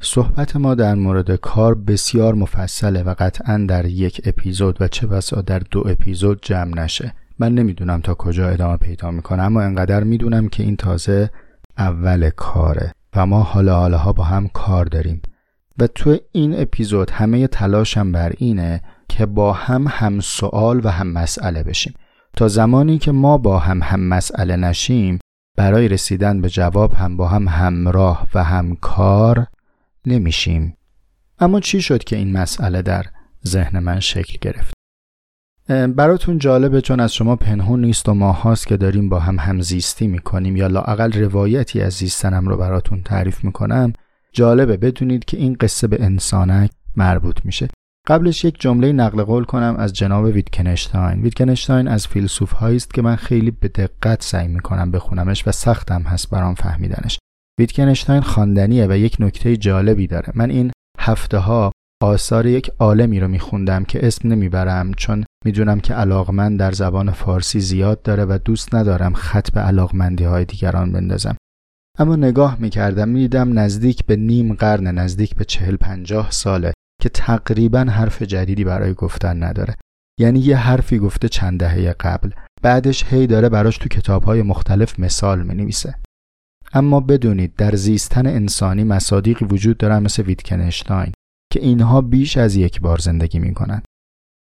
صحبت 0.01 0.56
ما 0.56 0.75
در 0.75 0.96
مورد 0.96 1.36
کار 1.36 1.75
بسیار 1.75 2.34
مفصله 2.34 3.03
و 3.03 3.15
قطعا 3.20 3.65
در 3.68 3.86
یک 3.86 4.22
اپیزود 4.25 4.82
و 4.82 4.88
چه 4.88 5.08
بسا 5.08 5.41
در 5.41 5.60
دو 5.60 5.88
اپیزود 5.88 6.39
جمع 6.41 6.84
نشه. 6.84 7.13
من 7.39 7.56
نمی‌دونم 7.56 8.01
تا 8.01 8.13
کجا 8.13 8.50
ادامه 8.50 8.77
پیدا 8.77 9.12
می‌کنم 9.12 9.44
اما 9.44 9.62
انقدر 9.62 10.03
می‌دونم 10.03 10.50
که 10.50 10.63
این 10.63 10.75
تازه 10.75 11.29
اول 11.77 12.29
کاره 12.29 12.91
و 13.15 13.25
ما 13.25 13.44
حالا 13.44 13.79
حالا 13.79 14.13
با 14.13 14.24
هم 14.24 14.48
کار 14.48 14.86
داریم. 14.86 15.22
و 15.79 15.88
تو 15.88 16.18
این 16.32 16.62
اپیزود 16.62 17.12
همه 17.12 17.48
تلاشم 17.48 18.12
بر 18.12 18.34
اینه 18.38 18.82
که 19.10 19.25
با 19.25 19.53
هم 19.53 19.86
هم 19.89 20.20
سوال 20.20 20.82
و 20.84 20.89
هم 20.89 21.08
مسئله 21.08 21.63
بشیم. 21.63 21.94
تا 22.38 22.48
زمانی 22.48 22.98
که 22.98 23.12
ما 23.12 23.38
با 23.38 23.60
هم 23.60 23.82
هم 23.84 24.00
مسئله 24.00 24.56
نشیم 24.56 25.20
برای 25.58 25.88
رسیدن 25.88 26.41
به 26.41 26.50
جواب 26.50 26.94
هم 26.94 27.18
با 27.18 27.27
هم 27.27 27.48
همراه 27.48 28.27
و 28.34 28.44
هم 28.44 28.75
کار 28.75 29.48
نمیشیم. 30.06 30.77
اما 31.39 31.60
چی 31.60 31.82
شد 31.82 32.03
که 32.03 32.15
این 32.15 32.38
مسئله 32.38 32.82
در 32.82 33.06
ذهن 33.48 33.79
من 33.79 34.00
شکل 34.00 34.38
گرفت؟ 34.41 34.74
براتون 35.96 36.38
جالبه 36.38 36.82
چون 36.82 37.00
از 37.00 37.13
شما 37.13 37.36
پنهون 37.36 37.82
نیست 37.82 38.10
و 38.10 38.13
ما 38.13 38.32
هاست 38.32 38.68
که 38.68 38.77
داریم 38.77 39.10
با 39.10 39.20
هم 39.20 39.39
همزیستی 39.39 40.08
می‌کنیم 40.08 40.56
یا 40.56 40.68
لاقل 40.68 41.12
روایتی 41.12 41.82
از 41.82 41.94
زیستنم 41.94 42.48
رو 42.48 42.58
براتون 42.58 43.01
تعریف 43.01 43.44
می‌کنم. 43.44 43.94
جالبه 44.34 44.77
بدونید 44.77 45.25
که 45.25 45.38
این 45.38 45.58
قصه 45.60 45.88
به 45.88 46.03
انسانک 46.03 46.72
مربوط 46.96 47.46
میشه. 47.46 47.68
قبلش 48.08 48.44
یک 48.46 48.60
جمله 48.60 48.91
نقل 48.91 49.24
قول 49.24 49.44
کنم 49.44 49.75
از 49.79 49.94
جناب 49.94 50.25
ویتکنشتاین. 50.25 51.22
ویتکنشتاین 51.22 51.88
از 51.88 52.08
فیلسوف 52.08 52.51
هایی 52.51 52.75
است 52.75 52.94
که 52.94 53.01
من 53.01 53.15
خیلی 53.15 53.51
به 53.51 53.68
دقت 53.68 54.24
سعی 54.24 54.48
می‌کنم 54.48 54.91
بخونمش 54.91 55.48
و 55.48 55.51
سختم 55.51 56.01
هست 56.01 56.29
برام 56.29 56.56
فهمیدنش. 56.56 57.20
ویتکنشتاین 57.60 58.22
خواندنیه 58.22 58.88
و 58.89 58.98
یک 58.98 59.18
نکته 59.20 59.58
جالبی 59.58 60.08
داره. 60.08 60.34
من 60.36 60.50
این 60.50 60.72
هفته 61.00 61.38
ها 61.38 61.72
آثار 62.04 62.46
یک 62.46 62.72
عالمی 62.80 63.20
رو 63.20 63.28
میخوندم 63.28 63.84
که 63.84 64.08
اسم 64.08 64.28
نمی‌برم 64.28 64.94
چون 64.94 65.25
می‌دونم 65.46 65.80
که 65.80 65.94
علاقمند 65.94 66.60
در 66.60 66.72
زبان 66.72 67.12
فارسی 67.12 67.60
زیاد 67.60 68.01
داره 68.01 68.25
و 68.25 68.39
دوست 68.46 68.75
ندارم 68.75 69.13
خط 69.13 69.51
به 69.51 69.62
علاقمندی 69.62 70.24
های 70.24 70.46
دیگران 70.46 70.92
بندازم. 70.92 71.38
اما 71.98 72.16
نگاه 72.16 72.58
می‌کردم 72.60 73.10
می‌دیدم 73.10 73.60
نزدیک 73.60 74.06
به 74.06 74.16
نیم 74.16 74.54
قرن 74.54 74.88
نزدیک 74.88 75.36
به 75.36 75.46
چهل 75.46 75.75
پنجاه 75.75 76.32
ساله 76.32 76.74
که 77.01 77.10
تقریبا 77.10 77.80
حرف 77.80 78.22
جدیدی 78.22 78.63
برای 78.63 78.94
گفتن 78.94 79.44
نداره. 79.44 79.75
یعنی 80.20 80.39
یه 80.39 80.58
حرفی 80.58 81.00
گفته 81.00 81.30
چند 81.30 81.60
دهه 81.60 81.94
قبل. 82.00 82.30
بعدش 82.62 83.06
هی 83.06 83.28
داره 83.28 83.50
براش 83.50 83.78
تو 83.78 83.89
کتابهای 83.89 84.42
مختلف 84.42 85.00
مثال 85.00 85.44
می‌نویسه. 85.44 85.96
اما 86.74 87.00
بدونید 87.00 87.56
در 87.56 87.76
زیستن 87.76 88.28
انسانی 88.28 88.84
مصادیقی 88.84 89.46
وجود 89.46 89.78
دارن 89.78 90.00
مثل 90.00 90.24
ویتکنشتاین 90.24 91.12
که 91.54 91.60
اینها 91.60 92.02
بیش 92.02 92.38
از 92.38 92.56
یک 92.56 92.82
بار 92.82 92.98
زندگی 92.98 93.40
می‌کنن 93.40 93.82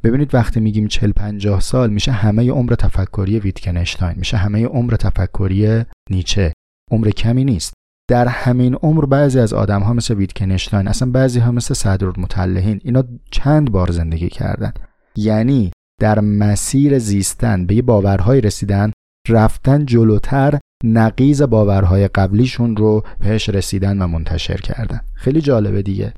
ببینید 0.03 0.35
وقتی 0.35 0.59
میگیم 0.59 0.87
40 0.87 1.11
50 1.11 1.59
سال 1.59 1.89
میشه 1.89 2.11
همه 2.11 2.51
عمر 2.51 2.75
تفکری 2.75 3.39
ویتکنشتاین 3.39 4.15
میشه 4.17 4.37
همه 4.37 4.65
عمر 4.65 4.95
تفکری 4.95 5.85
نیچه. 6.09 6.53
عمر 6.91 7.09
کمی 7.09 7.43
نیست. 7.43 7.73
در 8.09 8.27
همین 8.27 8.75
عمر 8.75 9.05
بعضی 9.05 9.39
از 9.39 9.53
آدم 9.53 9.81
ها 9.81 9.93
مثل 9.93 10.13
ویتکنشتاین 10.13 10.87
اصلا 10.87 11.11
بعضی 11.11 11.39
ها 11.39 11.51
مثل 11.51 11.73
صدرالمطلحین 11.73 12.81
اینا 12.83 13.03
چند 13.31 13.71
بار 13.71 13.91
زندگی 13.91 14.29
کردن. 14.29 14.73
یعنی 15.15 15.71
در 16.01 16.19
مسیر 16.19 16.99
زیستن 16.99 17.65
به 17.65 17.75
یه 17.75 17.81
باورهای 17.81 18.41
رسیدن 18.41 18.91
رفتن 19.29 19.85
جلوتر 19.85 20.59
نقیز 20.83 21.41
باورهای 21.41 22.07
قبلیشون 22.07 22.75
رو 22.75 23.03
بهش 23.19 23.49
رسیدن 23.49 24.01
و 24.01 24.07
منتشر 24.07 24.57
کردن. 24.57 25.01
خیلی 25.13 25.41
جالبه 25.41 25.81
دیگه. 25.81 26.13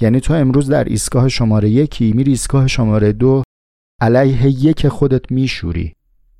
یعنی 0.00 0.20
تو 0.20 0.34
امروز 0.34 0.70
در 0.70 0.84
ایستگاه 0.84 1.28
شماره 1.28 1.70
یکی 1.70 2.12
میری 2.12 2.30
ایستگاه 2.30 2.66
شماره 2.66 3.12
دو 3.12 3.42
علیه 4.02 4.46
یک 4.46 4.88
خودت 4.88 5.32
میشوری. 5.32 5.94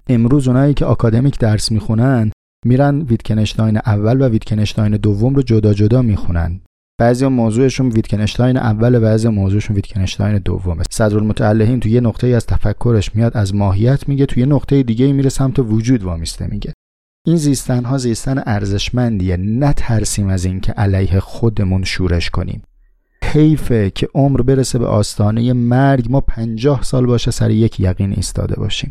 امروز 0.09 0.49
اونایی 0.49 0.75
که 0.75 0.85
آکادمیک 0.85 1.39
درس 1.39 1.73
می‌خونن 1.73 2.31
میرن 2.67 3.03
ویتکنشتاین 3.03 3.77
اول 3.77 4.23
و 4.23 4.29
ویتکنشتاین 4.29 4.97
دوم 4.97 5.35
رو 5.35 5.43
جدا 5.43 5.75
جدا 5.75 6.03
می‌خونن. 6.03 6.61
بعضی 6.99 7.27
موضوعشون 7.27 7.89
ویتکنشتاین 7.89 8.57
اول 8.57 8.99
بعضی 8.99 9.29
موضوعشون 9.29 9.77
ویتکنشتاین 9.77 10.39
دومه. 10.39 10.83
صدرالمتعلهین 10.91 11.81
تو 11.81 11.89
یه 11.89 12.01
نقطه 12.01 12.27
از 12.27 12.47
تفکرش 12.47 13.15
میاد 13.15 13.37
از 13.37 13.55
ماهیت 13.55 14.09
میگه 14.09 14.27
تو 14.27 14.41
یه 14.41 14.47
نقطه 14.47 14.83
دیگه 14.83 15.13
میره 15.13 15.29
سمت 15.29 15.59
وجود 15.59 16.03
وامیسته 16.03 16.47
میگه. 16.47 16.73
این 17.27 17.37
زیستن 17.37 17.85
ها 17.85 17.99
زیستن 17.99 18.43
ارزشمندیه 18.47 19.37
نترسیم 19.37 20.29
از 20.29 20.45
اینکه 20.45 20.73
علیه 20.73 21.21
خودمون 21.21 21.85
شورش 21.85 22.31
کنیم. 22.31 22.63
حیفه 23.25 23.91
که 23.91 24.09
عمر 24.15 24.43
برسه 24.43 24.79
به 24.79 24.87
آستانه 24.87 25.53
مرگ 25.53 26.07
ما 26.11 26.21
پنجاه 26.21 26.83
سال 26.83 27.07
باشه 27.07 27.31
سر 27.31 27.51
یک 27.51 27.81
یقین 27.81 28.13
ایستاده 28.13 28.55
باشیم. 28.55 28.91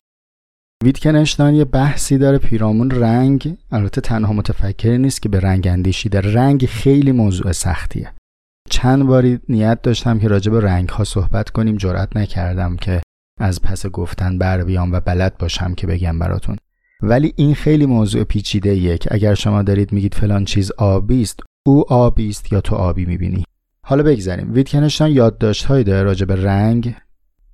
ویتکنشتاین 0.83 1.55
یه 1.55 1.65
بحثی 1.65 2.17
داره 2.17 2.37
پیرامون 2.37 2.91
رنگ. 2.91 3.57
البته 3.71 4.01
تنها 4.01 4.33
متفکر 4.33 4.97
نیست 4.97 5.21
که 5.21 5.29
به 5.29 5.39
رنگ 5.39 5.67
اندیشیده 5.67 6.21
رنگ 6.21 6.65
خیلی 6.65 7.11
موضوع 7.11 7.51
سختیه. 7.51 8.13
چند 8.69 9.03
باری 9.03 9.39
نیت 9.49 9.81
داشتم 9.81 10.19
که 10.19 10.27
راجع 10.27 10.51
به 10.51 10.61
رنگ 10.61 10.89
ها 10.89 11.03
صحبت 11.03 11.49
کنیم. 11.49 11.77
جرأت 11.77 12.17
نکردم 12.17 12.75
که 12.75 13.01
از 13.39 13.61
پس 13.61 13.85
گفتن 13.85 14.37
بر 14.37 14.63
بیام 14.63 14.91
و 14.91 14.99
بلد 14.99 15.37
باشم 15.37 15.73
که 15.73 15.87
بگم 15.87 16.19
براتون. 16.19 16.57
ولی 17.01 17.33
این 17.35 17.55
خیلی 17.55 17.85
موضوع 17.85 18.23
پیچیده 18.23 18.75
یک 18.75 19.07
اگر 19.11 19.33
شما 19.33 19.63
دارید 19.63 19.91
میگید 19.91 20.13
فلان 20.13 20.45
چیز 20.45 20.71
آبی 20.77 21.21
است 21.21 21.39
او 21.65 21.93
آبی 21.93 22.29
است 22.29 22.53
یا 22.53 22.61
تو 22.61 22.75
آبی 22.75 23.05
می‌بینی؟ 23.05 23.43
حالا 23.85 24.03
بگذریم 24.03 24.53
ویتکنشتاین 24.53 25.15
یادداشتهایی 25.15 25.83
داره 25.83 26.03
راجع 26.03 26.25
به 26.25 26.43
رنگ. 26.43 26.95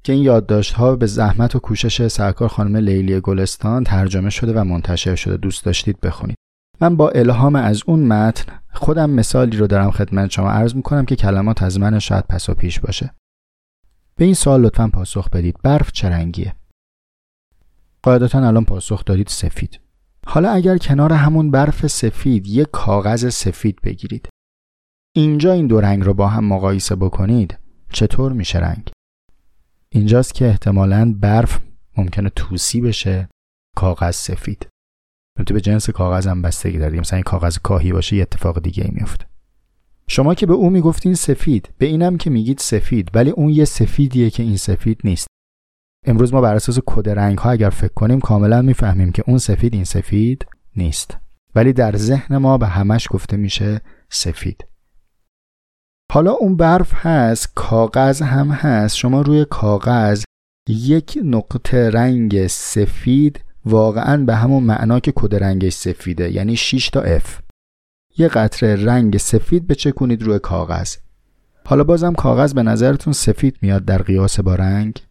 که 0.03 0.13
این 0.13 0.24
یادداشت‌ها 0.24 0.96
به 0.96 1.06
زحمت 1.06 1.56
و 1.56 1.60
کوشش 1.60 2.08
سرکار 2.08 2.50
خانم 2.50 2.75
لیلی 2.75 3.20
گلستان 3.20 3.84
ترجمه 3.84 4.29
شده 4.29 4.53
و 4.53 4.63
منتشر 4.63 5.15
شده. 5.15 5.38
دوست 5.38 5.65
داشتید 5.65 6.00
بخونید. 6.00 6.36
من 6.82 6.96
با 6.96 7.10
الهام 7.10 7.56
از 7.56 7.84
اون 7.86 8.00
متن 8.00 8.53
خودم 8.74 9.10
مثالی 9.10 9.58
رو 9.58 9.68
دارم 9.68 9.91
خدمت 9.91 10.29
شما. 10.29 10.51
عرض 10.51 10.75
می‌کنم 10.75 11.06
که 11.06 11.15
کلمات 11.15 11.63
از 11.63 11.79
من 11.79 12.00
شاید 12.00 12.25
پس 12.29 12.50
و 12.50 12.53
پیش 12.53 12.79
باشه. 12.79 13.13
به 14.15 14.25
این 14.25 14.34
سوال 14.34 14.62
لطفا 14.62 14.88
پاسخ 14.88 15.29
بدید. 15.29 15.56
برف 15.63 15.91
چه 15.91 16.10
رنگیه؟ 16.10 16.56
قاعدتا 18.01 18.48
الان 18.48 18.65
پاسخ 18.65 19.06
دادید 19.06 19.27
سفید. 19.27 19.79
حالا 20.25 20.51
اگر 20.51 20.77
کنار 20.77 21.13
همون 21.13 21.51
برف 21.51 21.88
سفید 21.88 22.48
یک 22.48 22.68
کاغذ 22.72 23.29
سفید 23.29 23.82
بگیرید. 23.84 24.29
اینجا 25.15 25.51
این 25.51 25.68
دو 25.68 25.82
رنگ 25.82 26.03
رو 26.03 26.13
با 26.13 26.27
هم 26.27 26.46
مقایسه 26.46 26.96
بکنید 26.96 27.58
چطور 27.91 28.34
میشه 28.34 28.60
رنگ؟ 28.60 28.91
اینجاست 29.93 30.34
که 30.34 30.48
احتمالا 30.48 31.15
برف 31.19 31.60
ممکنه 31.98 32.29
توسی 32.29 32.81
بشه. 32.81 33.29
کاغذ 33.75 34.15
سفید. 34.15 34.67
البته 35.38 35.53
به 35.53 35.62
جنس 35.62 35.89
کاغذ 35.89 36.27
هم 36.27 36.41
بستگی 36.41 36.77
داره. 36.77 37.00
مثلا 37.00 37.17
این 37.17 37.24
کاغذ 37.24 37.58
کاهی 37.58 37.91
باشه 37.91 38.15
یه 38.15 38.22
اتفاق 38.22 38.62
دیگه 38.62 38.84
ای 38.84 38.91
میفته 38.93 39.29
شما 40.12 40.34
که 40.34 40.46
به 40.46 40.53
او 40.53 40.69
می‌گفتین 40.69 41.13
سفید 41.13 41.69
به 41.77 41.86
اینم 41.86 42.17
که 42.17 42.29
میگید 42.29 42.58
سفید 42.58 43.12
ولی 43.13 43.29
اون 43.29 43.50
یه 43.50 43.65
سفیدیه 43.65 44.29
که 44.29 44.43
این 44.43 44.58
سفید 44.58 45.01
نیست. 45.03 45.27
امروز 46.05 46.34
ما 46.34 46.41
بر 46.41 46.55
اساس 46.55 46.79
کد 46.86 47.10
رنگ 47.10 47.38
ها 47.38 47.51
اگر 47.51 47.69
فکر 47.69 47.93
کنیم 47.93 48.19
کاملا 48.19 48.62
می‌فهمیم 48.62 49.12
که 49.12 49.24
اون 49.27 49.38
سفید 49.38 49.74
این 49.74 49.84
سفید 49.84 50.48
نیست. 50.75 51.17
ولی 51.55 51.74
در 51.74 51.96
ذهن 51.96 52.38
ما 52.38 52.58
به 52.58 52.67
همش 52.67 53.08
گفته 53.12 53.38
میشه 53.38 53.81
سفید. 54.10 54.65
حالا 56.12 56.32
اون 56.32 56.56
برف 56.56 56.94
هست 56.94 57.51
کاغذ 57.56 58.22
هم 58.22 58.51
هست. 58.51 58.96
شما 58.96 59.22
روی 59.22 59.46
کاغذ 59.50 60.24
یک 60.70 61.20
نقطه 61.24 61.89
رنگ 61.89 62.48
سفید 62.48 63.44
واقعا 63.66 64.25
به 64.25 64.36
همون 64.36 64.63
معنا 64.63 65.00
که 65.00 65.13
کد 65.16 65.36
رنگش 65.36 65.74
سفیده 65.74 66.32
یعنی 66.32 66.56
6 66.56 66.89
تا 66.89 67.20
F. 67.20 67.28
یه 68.18 68.28
قطره 68.28 68.86
رنگ 68.86 69.18
سفید 69.18 69.68
بچکونید 69.68 70.24
روی 70.24 70.39
کاغذ. 70.39 70.96
حالا 71.66 71.84
بازم 71.84 72.13
کاغذ 72.13 72.54
به 72.54 72.63
نظرتون 72.63 73.13
سفید 73.13 73.58
میاد 73.62 73.86
در 73.86 74.01
قیاس 74.01 74.39
با 74.39 74.56
رنگ؟ 74.56 75.01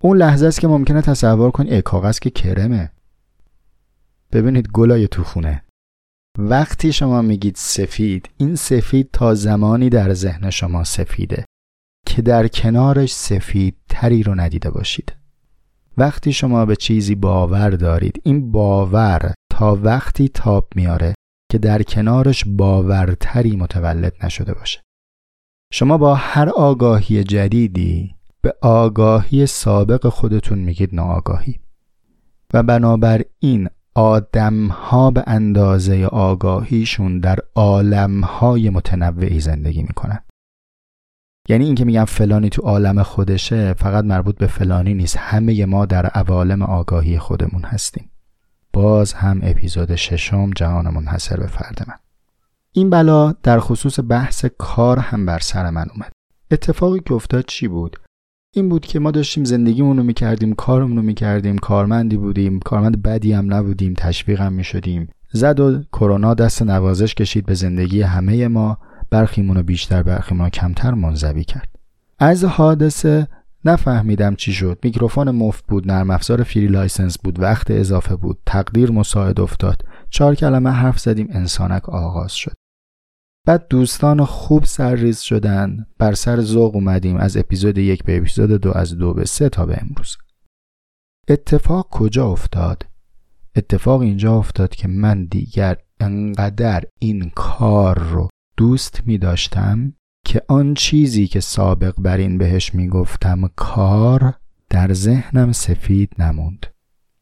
اون 0.00 0.16
لحظه 0.16 0.46
است 0.46 0.60
که 0.60 0.68
ممکنه 0.68 1.02
تصور 1.02 1.50
کنید 1.50 1.72
ای 1.72 1.82
کاغذ 1.82 2.18
که 2.18 2.30
کرمه. 2.30 2.90
ببینید 4.32 4.68
گلای 4.68 5.08
تو 5.08 5.24
خونه. 5.24 5.62
وقتی 6.38 6.92
شما 6.92 7.22
میگید 7.22 7.56
سفید 7.56 8.30
این 8.36 8.56
سفید 8.56 9.10
تا 9.12 9.34
زمانی 9.34 9.88
در 9.88 10.14
ذهن 10.14 10.50
شما 10.50 10.84
سفیده 10.84 11.44
که 12.06 12.22
در 12.22 12.48
کنارش 12.48 13.14
سفید 13.14 13.76
تری 13.88 14.22
رو 14.22 14.34
ندیده 14.34 14.70
باشید. 14.70 15.16
وقتی 15.96 16.32
شما 16.32 16.66
به 16.66 16.76
چیزی 16.76 17.14
باور 17.14 17.70
دارید 17.70 18.20
این 18.24 18.52
باور 18.52 19.34
تا 19.50 19.78
وقتی 19.82 20.28
تاب 20.28 20.68
میاره 20.74 21.14
که 21.50 21.58
در 21.58 21.82
کنارش 21.82 22.44
باورتری 22.46 23.56
متولد 23.56 24.24
نشده 24.24 24.54
باشه. 24.54 24.80
شما 25.72 25.98
با 25.98 26.14
هر 26.14 26.48
آگاهی 26.48 27.24
جدیدی 27.24 28.14
به 28.42 28.54
آگاهی 28.62 29.46
سابق 29.46 30.08
خودتون 30.08 30.58
میگید 30.58 30.94
ناآگاهی. 30.94 31.60
و 32.54 32.62
بنابراین 32.62 33.68
آدم 33.94 34.66
ها 34.66 35.10
به 35.10 35.24
اندازه 35.26 36.04
آگاهیشون 36.06 37.20
در 37.20 37.38
عالم 37.54 38.24
های 38.24 38.70
متنوعی 38.70 39.40
زندگی 39.40 39.82
می‌کنن. 39.82 40.18
یعنی 41.48 41.64
اینکه 41.64 41.84
میگم 41.84 42.04
فلانی 42.04 42.48
تو 42.48 42.62
عالم 42.62 43.02
خودشه 43.02 43.72
فقط 43.72 44.04
مربوط 44.04 44.36
به 44.38 44.46
فلانی 44.46 44.94
نیست. 44.94 45.16
همه 45.16 45.66
ما 45.66 45.86
در 45.86 46.06
عوالم 46.06 46.62
آگاهی 46.62 47.18
خودمون 47.18 47.62
هستیم. 47.64 48.10
باز 48.72 49.12
هم 49.12 49.40
اپیزود 49.42 49.94
ششم 49.94 50.50
جهان 50.50 50.88
منحصر 50.94 51.36
به 51.36 51.46
فرد 51.46 51.84
من. 51.88 51.94
این 52.72 52.90
بلا 52.90 53.32
در 53.32 53.60
خصوص 53.60 53.98
بحث 54.08 54.44
کار 54.58 54.98
هم 54.98 55.26
بر 55.26 55.38
سر 55.38 55.70
من 55.70 55.86
اومد. 55.94 56.12
اتفاقی 56.50 57.00
که 57.00 57.14
افتاد 57.14 57.44
چی 57.44 57.68
بود؟ 57.68 57.96
این 58.54 58.68
بود 58.68 58.86
که 58.86 58.98
ما 58.98 59.10
داشتیم 59.10 59.44
زندگیمون 59.44 59.96
رو 59.96 60.02
می‌کردیم 60.02 60.52
کارمون 60.52 60.96
رو 60.96 61.02
می‌کردیم 61.02 61.58
کارمندی 61.58 62.16
بودیم 62.16 62.60
کارمند 62.60 63.02
بدی 63.02 63.32
هم 63.32 63.54
نبودیم 63.54 63.94
تشویق 63.94 64.40
هم 64.40 64.52
می‌شدیم. 64.52 65.08
زد 65.32 65.60
و 65.60 65.82
کرونا 65.92 66.34
دست 66.34 66.62
نوازش 66.62 67.14
کشید 67.14 67.46
به 67.46 67.54
زندگی 67.54 68.02
همه 68.02 68.48
ما. 68.48 68.78
برخیمون 69.10 69.56
رو 69.56 69.62
بیشتر 69.62 70.02
برخیمون 70.02 70.44
رو 70.44 70.50
کمتر 70.50 70.94
منزوی 70.94 71.44
کرد. 71.44 71.68
از 72.18 72.44
حادثه 72.44 73.28
نفهمیدم 73.64 74.34
چی 74.34 74.52
شد. 74.52 74.78
میکروفون 74.82 75.30
مفت 75.30 75.66
بود 75.66 75.90
نرم 75.90 76.10
افزار 76.10 76.42
free 76.42 76.66
license 76.66 77.18
بود 77.18 77.40
وقت 77.40 77.70
اضافه 77.70 78.16
بود 78.16 78.38
تقدیر 78.46 78.90
مساعد 78.90 79.40
افتاد. 79.40 79.82
چهار 80.10 80.34
کلمه 80.34 80.70
حرف 80.70 80.98
زدیم 80.98 81.28
انسانک 81.30 81.88
آغاز 81.88 82.32
شد. 82.32 82.52
بعد 83.46 83.66
دوستان 83.70 84.24
خوب 84.24 84.64
سرریز 84.64 85.20
شدن. 85.20 85.86
بر 85.98 86.14
سر 86.14 86.40
ذوق 86.40 86.74
اومدیم. 86.74 87.16
از 87.16 87.36
اپیزود 87.36 87.78
یک 87.78 88.04
به 88.04 88.18
اپیزود 88.18 88.50
دو 88.50 88.72
از 88.72 88.98
دو 88.98 89.14
به 89.14 89.24
سه 89.24 89.48
تا 89.48 89.66
به 89.66 89.78
امروز. 89.82 90.16
اتفاق 91.28 91.88
کجا 91.90 92.26
افتاد؟ 92.26 92.86
اتفاق 93.56 94.00
اینجا 94.00 94.36
افتاد 94.36 94.74
که 94.74 94.88
من 94.88 95.24
دیگر 95.24 95.76
انقدر 96.00 96.84
این 96.98 97.30
کار 97.34 97.98
رو 97.98 98.28
دوست 98.56 99.02
می 99.06 99.18
داشتم 99.18 99.92
که 100.26 100.42
آن 100.48 100.74
چیزی 100.74 101.26
که 101.26 101.40
سابق 101.40 101.94
بر 101.98 102.16
این 102.16 102.38
بهش 102.38 102.74
می 102.74 102.88
گفتم 102.88 103.50
کار 103.56 104.34
در 104.70 104.92
ذهنم 104.92 105.52
سفید 105.52 106.12
نموند. 106.18 106.66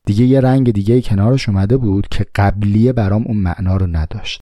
دیگه 0.06 0.24
یه 0.24 0.40
رنگ 0.40 0.72
دیگه 0.72 1.02
کنارش 1.02 1.48
اومده 1.48 1.76
بود 1.76 2.08
که 2.08 2.26
قبلیه 2.34 2.92
برام 2.92 3.24
اون 3.26 3.36
معنا 3.36 3.76
رو 3.76 3.86
نداشت. 3.86 4.40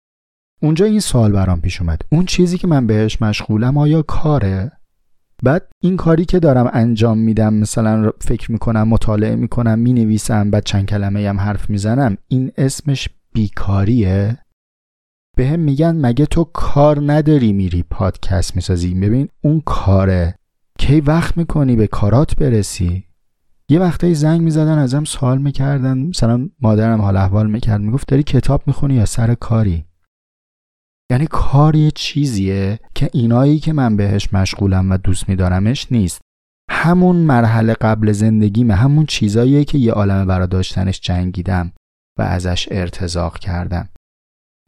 اونجا 0.63 0.85
این 0.85 0.99
سوال 0.99 1.31
برام 1.31 1.61
پیش 1.61 1.81
اومد. 1.81 2.01
اون 2.09 2.25
چیزی 2.25 2.57
که 2.57 2.67
من 2.67 2.87
بهش 2.87 3.21
مشغولم 3.21 3.77
آیا 3.77 4.01
کاره؟ 4.01 4.71
بعد 5.43 5.67
این 5.83 5.97
کاری 5.97 6.25
که 6.25 6.39
دارم 6.39 6.69
انجام 6.73 7.17
میدم 7.17 7.53
مثلا 7.53 8.11
فکر 8.21 8.51
می‌کنم 8.51 8.87
مطالعه 8.87 9.35
می‌کنم 9.35 9.79
می‌نویسم 9.79 10.51
بعد 10.51 10.63
چند 10.63 10.85
کلمه 10.85 11.29
هم 11.29 11.39
حرف 11.39 11.69
می‌زنم 11.69 12.17
این 12.27 12.51
اسمش 12.57 13.09
بیکاریه؟ 13.33 14.37
به 15.37 15.47
هم 15.47 15.59
میگن 15.59 16.05
مگه 16.05 16.25
تو 16.25 16.43
کار 16.43 17.13
نداری 17.13 17.53
میری 17.53 17.83
پادکست 17.83 18.55
می‌سازی؟ 18.55 18.93
ببین 18.93 19.27
اون 19.41 19.61
کاره. 19.65 20.35
کی 20.79 21.01
وقت 21.01 21.37
می‌کنی 21.37 21.75
به 21.75 21.87
کارات 21.87 22.35
برسی؟ 22.35 23.03
یه 23.69 23.79
وقتایی 23.79 24.15
زنگ 24.15 24.41
می‌زدن 24.41 24.77
ازم 24.77 25.03
سوال 25.03 25.41
می‌کردن. 25.41 25.97
مثلا 25.97 26.49
مادرم 26.61 27.01
حال 27.01 27.17
احوال 27.17 27.49
می‌کرد 27.49 27.81
می‌گفت 27.81 28.07
داری 28.07 28.23
کتاب 28.23 28.63
می‌خونی 28.67 28.93
یا 28.93 29.05
سر 29.05 29.33
کاری؟ 29.33 29.85
یعنی 31.11 31.27
کار 31.27 31.75
یه 31.75 31.91
چیزیه 31.91 32.79
که 32.95 33.09
اینایی 33.13 33.59
که 33.59 33.73
من 33.73 33.97
بهش 33.97 34.33
مشغولم 34.33 34.91
و 34.91 34.97
دوست 34.97 35.29
میدارمش 35.29 35.87
نیست. 35.91 36.21
همون 36.69 37.15
مرحله 37.15 37.73
قبل 37.73 38.11
زندگیمه 38.11 38.75
همون 38.75 39.05
چیزاییه 39.05 39.63
که 39.63 39.77
یه 39.77 39.91
عالم 39.91 40.27
برا 40.27 40.45
داشتنش 40.45 40.99
جنگیدم 40.99 41.71
و 42.19 42.21
ازش 42.21 42.67
ارتزاق 42.71 43.37
کردم. 43.37 43.89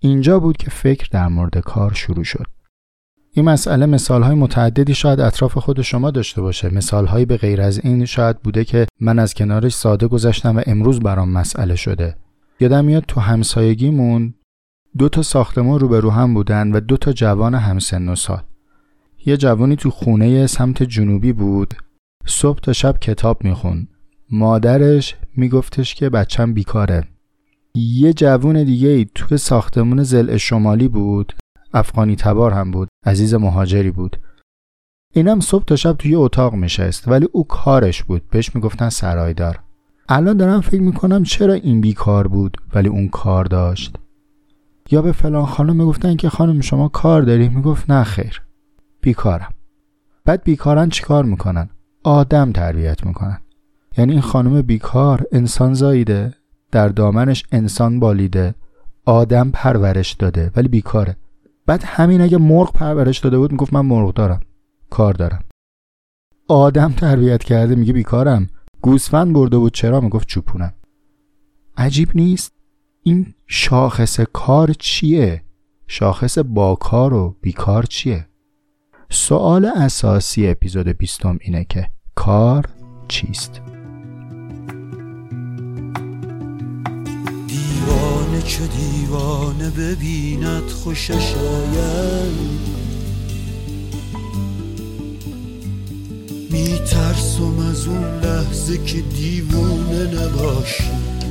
اینجا 0.01 0.39
بود 0.39 0.57
که 0.57 0.69
فکر 0.69 1.07
در 1.11 1.27
مورد 1.27 1.57
کار 1.57 1.93
شروع 1.93 2.23
شد. 2.23 2.45
این 3.31 3.45
مسئله 3.45 3.85
مثالهای 3.85 4.35
متعددی 4.35 4.95
شاید 4.95 5.19
اطراف 5.19 5.57
خود 5.57 5.81
شما 5.81 6.11
داشته 6.11 6.41
باشه. 6.41 6.73
مثالهایی 6.73 7.25
به 7.25 7.37
غیر 7.37 7.61
از 7.61 7.85
این 7.85 8.05
شاید 8.05 8.39
بوده 8.39 8.65
که 8.65 8.87
من 8.99 9.19
از 9.19 9.33
کنارش 9.33 9.73
ساده 9.73 10.07
گذشتم 10.07 10.57
و 10.57 10.61
امروز 10.65 10.99
برام 10.99 11.29
مسئله 11.29 11.75
شده. 11.75 12.15
یادم 12.59 12.85
میاد 12.85 13.03
تو 13.07 13.19
همسایگیمون 13.21 14.33
دو 14.97 15.09
تا 15.09 15.21
ساختمان 15.21 15.79
روبرو 15.79 16.09
هم 16.09 16.33
بودن 16.33 16.71
و 16.71 16.79
دو 16.79 16.97
تا 16.97 17.11
جوان 17.11 17.55
همسن 17.55 18.09
و 18.09 18.15
سال. 18.15 18.41
یه 19.25 19.37
جوانی 19.37 19.75
تو 19.75 19.89
خونه 19.89 20.47
سمت 20.47 20.83
جنوبی 20.83 21.33
بود. 21.33 21.73
صبح 22.25 22.59
تا 22.59 22.73
شب 22.73 22.99
کتاب 22.99 23.43
میخون. 23.43 23.87
مادرش 24.31 25.15
میگفتش 25.35 25.95
که 25.95 26.09
بچم 26.09 26.53
بیکاره. 26.53 27.03
یه 27.75 28.13
جوون 28.13 28.63
دیگه 28.63 28.89
ای 28.89 29.07
تو 29.15 29.37
ساختمون 29.37 30.03
زل 30.03 30.37
شمالی 30.37 30.87
بود. 30.87 31.33
افغانی 31.73 32.15
تبار 32.15 32.51
هم 32.51 32.71
بود. 32.71 32.87
عزیز 33.05 33.33
مهاجری 33.33 33.91
بود. 33.91 34.17
اینم 35.13 35.39
صبح 35.39 35.65
تا 35.65 35.75
شب 35.75 35.93
توی 35.93 36.15
اتاق 36.15 36.53
میشست 36.53 37.07
ولی 37.07 37.27
او 37.31 37.47
کارش 37.47 38.03
بود. 38.03 38.29
بهش 38.29 38.55
می‌گفتن 38.55 38.89
سرایدار. 38.89 39.59
الان 40.09 40.37
دارم 40.37 40.61
فکر 40.61 40.81
می‌کنم 40.81 41.23
چرا 41.23 41.53
این 41.53 41.81
بیکار 41.81 42.27
بود 42.27 42.57
ولی 42.73 42.89
اون 42.89 43.07
کار 43.07 43.45
داشت. 43.45 43.95
یا 44.93 45.01
به 45.01 45.11
فلان 45.11 45.45
خانم 45.45 45.75
می‌گفتن 45.75 46.15
که 46.15 46.29
خانم 46.29 46.61
شما 46.61 46.87
کار 46.87 47.21
داری؟ 47.21 47.49
می‌گفت 47.49 47.91
نه 47.91 48.03
خیر. 48.03 48.41
بیکارم. 49.01 49.53
بعد 50.25 50.43
بیکارن 50.43 50.89
چیکار 50.89 51.25
می‌کنن؟ 51.25 51.69
آدم 52.03 52.51
تربیت 52.51 53.05
می‌کنن. 53.05 53.39
یعنی 53.97 54.11
این 54.11 54.21
خانم 54.21 54.61
بیکار 54.61 55.23
انسان 55.31 55.73
زاییده 55.73 56.33
در 56.71 56.87
دامنش 56.89 57.45
انسان 57.51 57.99
بالیده 57.99 58.55
آدم 59.05 59.51
پرورش 59.53 60.13
داده 60.13 60.51
ولی 60.55 60.67
بیکاره. 60.67 61.17
بعد 61.65 61.83
همین 61.85 62.21
اگه 62.21 62.37
مرغ 62.37 62.73
پرورش 62.73 63.19
داده 63.19 63.37
بود 63.37 63.51
می‌گفت 63.51 63.73
من 63.73 63.85
مرغ 63.85 64.13
دارم. 64.13 64.39
کار 64.89 65.13
دارم. 65.13 65.43
آدم 66.47 66.91
تربیت 66.91 67.43
کرده 67.43 67.75
میگه 67.75 67.93
بیکارم. 67.93 68.49
گوسفند 68.81 69.33
برده 69.33 69.57
بود 69.57 69.73
چرا؟ 69.73 70.01
می‌گفت 70.01 70.27
چوپونم. 70.27 70.73
عجیب 71.77 72.09
نیست؟ 72.15 72.53
این 73.05 73.33
شاخص 73.47 74.19
کار 74.19 74.73
چیه؟ 74.79 75.43
شاخص 75.87 76.37
باکار 76.37 77.13
و 77.13 77.35
بیکار 77.41 77.83
چیه؟ 77.83 78.27
سوال 79.09 79.65
اساسی 79.65 80.47
اپیزود 80.47 80.87
بیستم 80.87 81.37
اینه 81.41 81.65
که 81.69 81.89
کار 82.15 82.65
چیست؟ 83.07 83.61
دیوانه 87.47 88.41
چه 88.41 88.67
دیوانه 88.67 89.69
ببیند 89.69 90.67
خوشش 90.69 91.33
آید 91.35 92.63
میترسم 96.51 97.59
از 97.69 97.87
اون 97.87 98.19
لحظه 98.19 98.85
که 98.85 99.01
دیوونه 99.01 100.03
نباشی. 100.03 101.22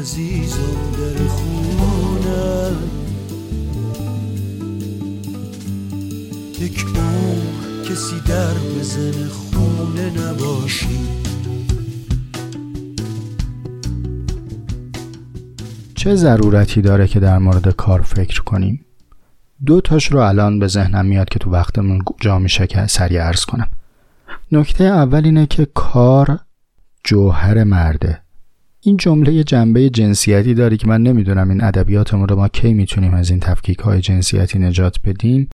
عزیزم 0.00 0.92
در 0.98 1.26
خونه 1.26 2.70
یک 6.60 6.84
عمر 6.84 7.84
کسی 7.84 8.20
در 8.28 8.54
بزن 8.54 9.28
خونه 9.28 10.10
نباشی. 10.10 11.08
چه 15.94 16.14
ضرورتی 16.14 16.82
داره 16.82 17.06
که 17.06 17.20
در 17.20 17.38
مورد 17.38 17.68
کار 17.68 18.00
فکر 18.02 18.42
کنیم؟ 18.42 18.84
دو 19.66 19.80
تاش 19.80 20.12
رو 20.12 20.20
الان 20.20 20.58
به 20.58 20.66
ذهنم 20.66 21.06
میاد 21.06 21.28
که 21.28 21.38
تو 21.38 21.50
وقتمون 21.50 22.02
جا 22.20 22.38
میشه 22.38 22.66
که 22.66 22.86
سریع 22.86 23.22
عرض 23.22 23.44
کنم. 23.44 23.70
نکته 24.52 24.84
اول 24.84 25.24
اینه 25.24 25.46
که 25.46 25.66
کار 25.74 26.38
جوهر 27.04 27.64
مرده. 27.64 28.22
این 28.82 28.96
جمله 28.96 29.44
جنبه 29.44 29.90
جنسیتی 29.90 30.54
داره 30.54 30.76
که 30.76 30.86
من 30.86 31.02
نمی‌دونم 31.02 31.50
این 31.50 31.64
ادبیاتمون 31.64 32.28
رو 32.28 32.36
ما 32.36 32.48
کی 32.48 32.74
می‌تونیم 32.74 33.14
از 33.14 33.30
این 33.30 33.40
تفکیک 33.40 33.78
های 33.78 34.00
جنسیتی 34.00 34.58
نجات 34.58 35.00
بدیم. 35.04 35.48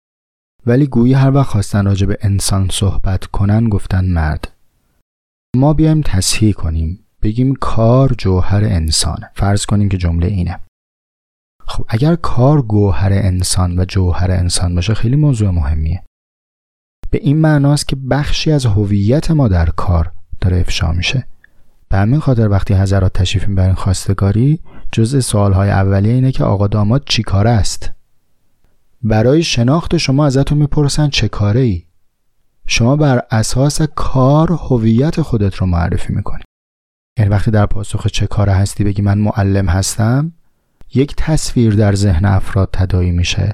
ولی 0.66 0.88
گویی 0.88 1.14
هر 1.14 1.32
وقت 1.32 1.50
خواستن 1.50 1.86
راجع 1.86 2.08
به 2.08 2.18
انسان 2.22 2.70
صحبت 2.72 3.26
کنن 3.26 3.70
گفتن 3.70 4.06
مرد. 4.06 4.52
ما 5.56 5.74
بیایم 5.74 6.02
تصحیح 6.02 6.54
کنیم. 6.54 7.00
بگیم 7.22 7.56
کار 7.56 8.16
جوهر 8.18 8.64
انسانه 8.64 9.30
فرض 9.36 9.66
کنیم 9.66 9.90
که 9.90 9.98
جمله 9.98 10.28
اینه. 10.28 10.60
خب 11.68 11.86
اگر 11.88 12.16
کار 12.16 12.62
گوهر 12.62 13.14
انسان 13.14 13.80
و 13.80 13.86
جوهر 13.86 14.32
انسان 14.32 14.76
باشه 14.76 14.94
خیلی 14.94 15.16
موضوع 15.16 15.50
مهمیه. 15.50 16.04
به 17.12 17.20
این 17.22 17.38
معناست 17.38 17.88
که 17.88 17.96
بخشی 17.96 18.52
از 18.52 18.66
هویت 18.66 19.32
ما 19.32 19.48
در 19.48 19.70
کار 19.70 20.12
داره 20.42 20.60
افشا 20.60 20.92
میشه. 20.92 21.28
به 21.94 22.00
همین 22.00 22.20
خاطر 22.20 22.50
وقتی 22.50 22.74
حضرات 22.74 23.14
تشریف 23.14 23.48
می‌برین 23.48 23.74
خواستگاری 23.74 24.60
جزء 24.92 25.20
سوالهای 25.20 25.70
اولیه 25.70 26.14
اینه 26.14 26.32
که 26.32 26.44
آقا 26.44 26.68
داماد 26.68 27.04
چی 27.06 27.24
کاره 27.24 27.50
است؟ 27.50 27.92
برای 29.04 29.44
شناخت 29.44 29.98
شما 29.98 30.26
ازتون 30.26 30.58
می‌پرسن 30.58 31.10
چه 31.10 31.28
کاره 31.28 31.60
ای؟ 31.60 31.84
شما 32.68 32.96
بر 32.96 33.22
اساس 33.32 33.82
کار 33.82 34.52
هویت 34.52 35.22
خودت 35.22 35.56
رو 35.56 35.68
معرفی 35.68 36.14
می‌کنی. 36.14 36.44
یعنی 37.20 37.32
وقتی 37.32 37.52
در 37.52 37.66
پاسخ 37.66 38.08
چه 38.08 38.28
کار 38.28 38.50
هستی 38.50 38.84
بگی 38.84 39.02
من 39.02 39.18
معلم 39.18 39.70
هستم 39.70 40.34
یک 40.94 41.14
تصویر 41.18 41.76
در 41.76 41.96
ذهن 41.96 42.26
افراد 42.26 42.70
تدایی 42.74 43.12
میشه. 43.12 43.54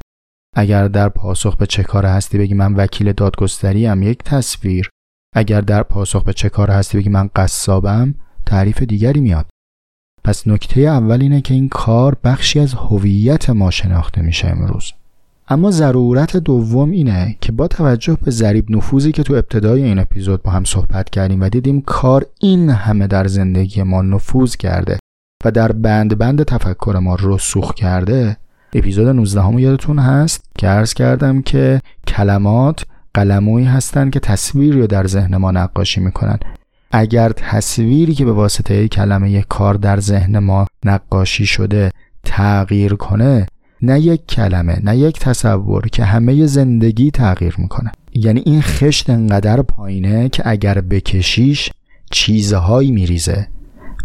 اگر 0.55 0.87
در 0.87 1.09
پاسخ 1.09 1.55
به 1.55 1.65
چه 1.65 1.83
کار 1.83 2.05
هستی 2.05 2.37
بگی 2.37 2.53
من 2.53 2.73
وکیل 2.73 3.13
دادگستری 3.13 3.87
ام 3.87 4.03
یک 4.03 4.23
تصویر. 4.23 4.89
اگر 5.35 5.61
در 5.61 5.83
پاسخ 5.83 6.23
به 6.23 6.33
چه 6.33 6.49
کار 6.49 6.71
هستی 6.71 6.97
بگی 6.97 7.09
من 7.09 7.29
قصابم 7.35 8.15
تعریف 8.49 8.81
دیگری 8.81 9.19
میاد. 9.19 9.45
پس 10.23 10.47
نکته 10.47 10.81
اول 10.81 11.21
اینه 11.21 11.41
که 11.41 11.53
این 11.53 11.69
کار 11.69 12.17
بخشی 12.23 12.59
از 12.59 12.73
هویت 12.73 13.49
ما 13.49 13.71
شناخته 13.71 14.21
میشه 14.21 14.47
امروز. 14.47 14.91
اما 15.47 15.71
ضرورت 15.71 16.37
دوم 16.37 16.91
اینه 16.91 17.35
که 17.41 17.51
با 17.51 17.67
توجه 17.67 18.17
به 18.23 18.31
ذریب 18.31 18.71
نفوذی 18.71 19.11
که 19.11 19.23
تو 19.23 19.33
ابتدای 19.33 19.83
این 19.83 19.99
اپیزود 19.99 20.43
با 20.43 20.51
هم 20.51 20.63
صحبت 20.63 21.09
کردیم 21.09 21.41
و 21.41 21.49
دیدیم 21.49 21.81
کار 21.81 22.25
این 22.39 22.69
همه 22.69 23.07
در 23.07 23.27
زندگی 23.27 23.83
ما 23.83 24.01
نفوذ 24.01 24.55
کرده 24.55 24.99
و 25.45 25.51
در 25.51 25.71
بند 25.71 26.17
بند 26.17 26.43
تفکر 26.43 26.99
ما 27.01 27.17
رسوخ 27.19 27.73
کرده 27.73 28.37
اپیزود 28.73 29.07
19 29.07 29.41
هم 29.41 29.59
یادتون 29.59 29.99
هست 29.99 30.43
که 30.57 30.67
عرض 30.67 30.93
کردم 30.93 31.41
که 31.41 31.81
کلمات 32.07 32.85
قلمویی 33.13 33.65
هستند 33.65 34.11
که 34.11 34.19
تصویری 34.19 34.81
رو 34.81 34.87
در 34.87 35.07
ذهن 35.07 35.37
ما 35.37 35.51
نقاشی 35.51 36.01
می‌کنن. 36.01 36.39
اگر 36.91 37.29
تصویری 37.29 38.13
که 38.13 38.25
به 38.25 38.31
واسطه 38.31 38.87
کلمه 38.87 39.41
کار 39.41 39.73
در 39.73 39.99
ذهن 39.99 40.39
ما 40.39 40.67
نقاشی 40.85 41.45
شده 41.45 41.91
تغییر 42.23 42.93
کنه 42.93 43.45
نه 43.81 43.99
یک 43.99 44.27
کلمه 44.27 44.79
نه 44.83 44.97
یک 44.97 45.19
تصور 45.19 45.87
که 45.87 46.03
همه 46.03 46.45
زندگی 46.45 47.11
تغییر 47.11 47.55
می‌کنه. 47.57 47.91
یعنی 48.13 48.43
این 48.45 48.61
خشت 48.61 49.09
انقدر 49.09 49.61
پایینه 49.61 50.29
که 50.29 50.43
اگر 50.45 50.81
بکشیش 50.81 51.69
چیزهایی 52.11 52.91
میریزه 52.91 53.47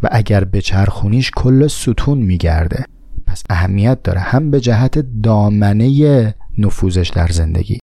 و 0.03 0.09
اگر 0.13 0.45
بچرخونیش 0.45 1.31
کل 1.37 1.67
ستون 1.67 2.19
میگرده. 2.19 2.85
پس 3.27 3.43
اهمیت 3.51 4.03
داره. 4.03 4.21
هم 4.21 4.51
به 4.51 4.61
جهت 4.61 5.23
دامنه 5.23 6.35
نفوذش 6.59 7.09
در 7.09 7.29
زندگی 7.29 7.79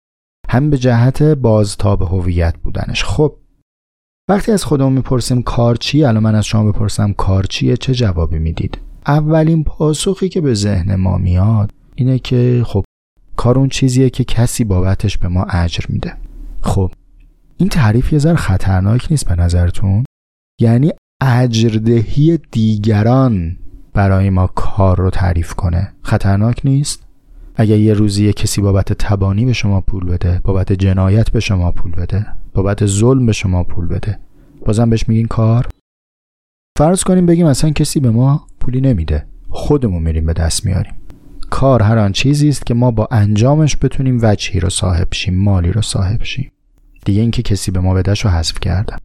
هم 0.49 0.71
به 0.71 0.79
جهت 0.79 1.23
بازتاب 1.23 2.03
هویت 2.03 2.55
بودنش. 2.63 3.05
خب 3.05 3.37
وقتی 4.31 4.53
از 4.53 4.65
خودمون 4.65 4.93
می‌پرسیم 4.93 5.43
کار 5.43 5.77
چیه 5.77 6.09
الان 6.09 6.23
من 6.23 6.35
از 6.35 6.47
شما 6.47 6.73
بپرسم 6.73 7.13
کار 7.13 7.45
چیه 7.45 7.77
چه 7.77 7.95
جوابی 7.95 8.39
می‌دید؟ 8.39 8.79
اولین 9.07 9.65
پاسخی 9.65 10.29
که 10.29 10.41
به 10.41 10.55
ذهن 10.55 10.95
ما 10.95 11.19
میاد 11.19 11.71
اینه 11.95 12.19
که 12.19 12.63
خب 12.67 12.85
کار 13.37 13.59
اون 13.59 13.69
چیزیه 13.69 14.11
که 14.11 14.25
کسی 14.25 14.65
بابتش 14.65 15.19
به 15.19 15.29
ما 15.29 15.43
اجر 15.45 15.85
میده. 15.89 16.17
خب 16.63 16.91
این 17.57 17.69
تعریف 17.69 18.13
یه 18.13 18.19
ذره 18.19 18.37
خطرناک 18.37 19.07
نیست 19.11 19.29
به 19.29 19.43
نظرتون؟ 19.43 20.05
یعنی 20.61 20.93
اجردهی 21.21 22.39
دیگران 22.51 23.57
برای 23.93 24.31
ما 24.31 24.47
کار 24.47 24.99
رو 24.99 25.11
تعریف 25.11 25.55
کنه. 25.55 25.93
خطرناک 26.03 26.61
نیست؟ 26.65 27.10
اگر 27.61 27.79
یه 27.79 27.95
روزی 27.95 28.27
یه 28.27 28.33
کسی 28.33 28.61
بابت 28.61 28.93
تبانی 28.93 29.45
به 29.45 29.53
شما 29.53 29.81
پول 29.81 30.05
بده 30.05 30.41
بابت 30.45 30.73
جنایت 30.73 31.31
به 31.31 31.41
شما 31.41 31.73
پول 31.73 31.93
بده 31.93 32.27
بابت 32.55 32.87
ظلم 32.87 33.27
به 33.27 33.33
شما 33.33 33.65
پول 33.65 33.87
بده. 33.87 34.19
بازم 34.67 34.91
بهش 34.91 35.09
میگین 35.09 35.27
کار؟ 35.27 35.69
فرض 36.79 37.05
کنیم 37.05 37.27
بگیم 37.27 37.47
اصلا 37.47 37.71
کسی 37.71 38.01
به 38.01 38.11
ما 38.11 38.47
پولی 38.61 38.81
نمیده. 38.81 39.27
خودمون 39.49 40.03
میریم 40.03 40.27
به 40.27 40.33
دست 40.33 40.67
میاریم. 40.67 40.93
کار 41.51 41.83
هر 41.83 41.99
آن 41.99 42.13
چیزی 42.13 42.49
است 42.49 42.67
که 42.67 42.75
ما 42.75 42.91
با 42.91 43.09
انجامش 43.11 43.77
بتونیم 43.83 44.19
وجهی 44.23 44.61
رو 44.61 44.71
صاحب 44.71 45.09
شیم 45.11 45.35
مالی 45.35 45.73
رو 45.73 45.83
صاحب 45.83 46.23
شیم. 46.23 46.53
دیگه 47.05 47.21
اینکه 47.21 47.43
کسی 47.43 47.71
به 47.71 47.81
ما 47.81 47.95
بدهش 47.95 48.25
رو 48.25 48.31
حذف 48.31 48.61
کردم 48.61 48.99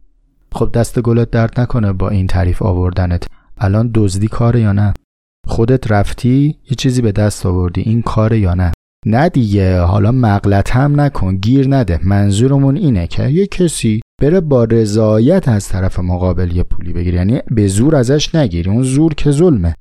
خب 0.52 0.72
دست 0.72 1.00
گلت 1.00 1.30
درد 1.30 1.60
نکنه 1.60 1.92
با 1.92 2.08
این 2.08 2.26
تعریف 2.26 2.62
آوردنت. 2.62 3.26
الان 3.58 3.90
دزدی 3.94 4.28
کاره 4.28 4.60
یا 4.60 4.72
نه؟ 4.72 4.94
خودت 5.46 5.90
رفتی 5.90 6.56
یه 6.70 6.74
چیزی 6.78 7.02
به 7.02 7.12
دست 7.12 7.46
آوردی 7.46 7.80
این 7.80 8.02
کاره 8.02 8.38
یا 8.38 8.54
نه؟ 8.54 8.72
نه 9.06 9.28
دیگه 9.28 9.80
حالا 9.80 10.12
مغلط 10.12 10.70
هم 10.70 11.00
نکن 11.00 11.36
گیر 11.36 11.68
نده. 11.68 12.00
منظورمون 12.02 12.76
اینه 12.76 13.06
که 13.06 13.28
یه 13.28 13.46
کسی 13.46 14.00
بره 14.22 14.40
با 14.40 14.64
رضایت 14.64 15.48
از 15.48 15.68
طرف 15.68 15.98
مقابل 15.98 16.56
یه 16.56 16.62
پولی 16.62 16.92
بگیری 16.92 17.16
یعنی 17.16 17.40
به 17.50 17.66
زور 17.66 17.96
ازش 17.96 18.34
نگیری 18.34 18.70
اون 18.70 18.82
زور 18.82 19.14
که 19.14 19.30
ظلمه. 19.30 19.74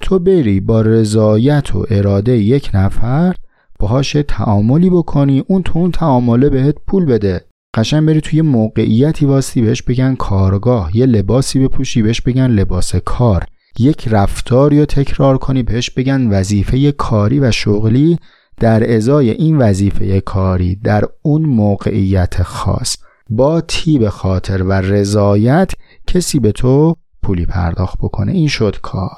تو 0.00 0.18
بری 0.18 0.60
با 0.60 0.80
رضایت 0.80 1.76
و 1.76 1.86
اراده 1.90 2.32
یک 2.38 2.70
نفر 2.74 3.34
باهاش 3.78 4.16
تعاملی 4.28 4.90
بکنی 4.90 5.44
اون 5.46 5.62
تو 5.62 5.78
اون 5.78 5.90
تعامله 5.90 6.50
بهت 6.50 6.74
پول 6.86 7.04
بده. 7.04 7.44
قشن 7.76 8.06
بری 8.06 8.20
توی 8.20 8.42
موقعیتی 8.42 9.26
واستی 9.26 9.62
بهش 9.62 9.82
بگن 9.82 10.14
کارگاه 10.14 10.96
یه 10.96 11.06
لباسی 11.06 11.58
بپوشی 11.58 12.02
بهش 12.02 12.20
بگن 12.20 12.46
لباس 12.46 12.96
کار. 12.96 13.44
یک 13.78 14.08
رفتاری 14.08 14.78
رو 14.78 14.84
تکرار 14.84 15.38
کنی 15.38 15.62
بهش 15.62 15.90
بگن 15.90 16.30
وظیفه 16.30 16.92
کاری 16.92 17.40
و 17.40 17.50
شغلی. 17.50 18.18
در 18.60 18.94
ازای 18.94 19.30
این 19.30 19.58
وظیفه 19.58 20.20
کاری 20.20 20.74
در 20.74 21.04
اون 21.22 21.42
موقعیت 21.42 22.42
خاص 22.42 22.96
با 23.30 23.60
تیب 23.60 24.08
خاطر 24.08 24.62
و 24.62 24.72
رضایت 24.72 25.72
کسی 26.06 26.38
به 26.38 26.52
تو 26.52 26.96
پولی 27.22 27.46
پرداخت 27.46 27.98
بکنه. 27.98 28.32
این 28.32 28.48
شد 28.48 28.76
کار. 28.82 29.16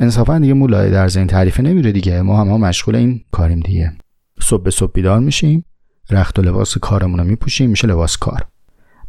انصافا 0.00 0.38
دیگه 0.38 0.54
مولای 0.54 0.90
در 0.90 1.18
این 1.18 1.26
تعریفه 1.26 1.62
نمیره 1.62 1.92
دیگه. 1.92 2.22
ما 2.22 2.40
هم, 2.40 2.48
مشغول 2.48 2.96
این 2.96 3.20
کاریم 3.32 3.60
دیگه. 3.60 3.92
صبح 4.40 4.62
به 4.62 4.70
صبح 4.70 4.92
بیدار 4.92 5.20
میشیم. 5.20 5.64
رخت 6.10 6.38
و 6.38 6.42
لباس 6.42 6.78
کارمون 6.78 7.18
رو 7.18 7.24
میپوشیم. 7.24 7.70
میشه 7.70 7.88
لباس 7.88 8.16
کار. 8.16 8.46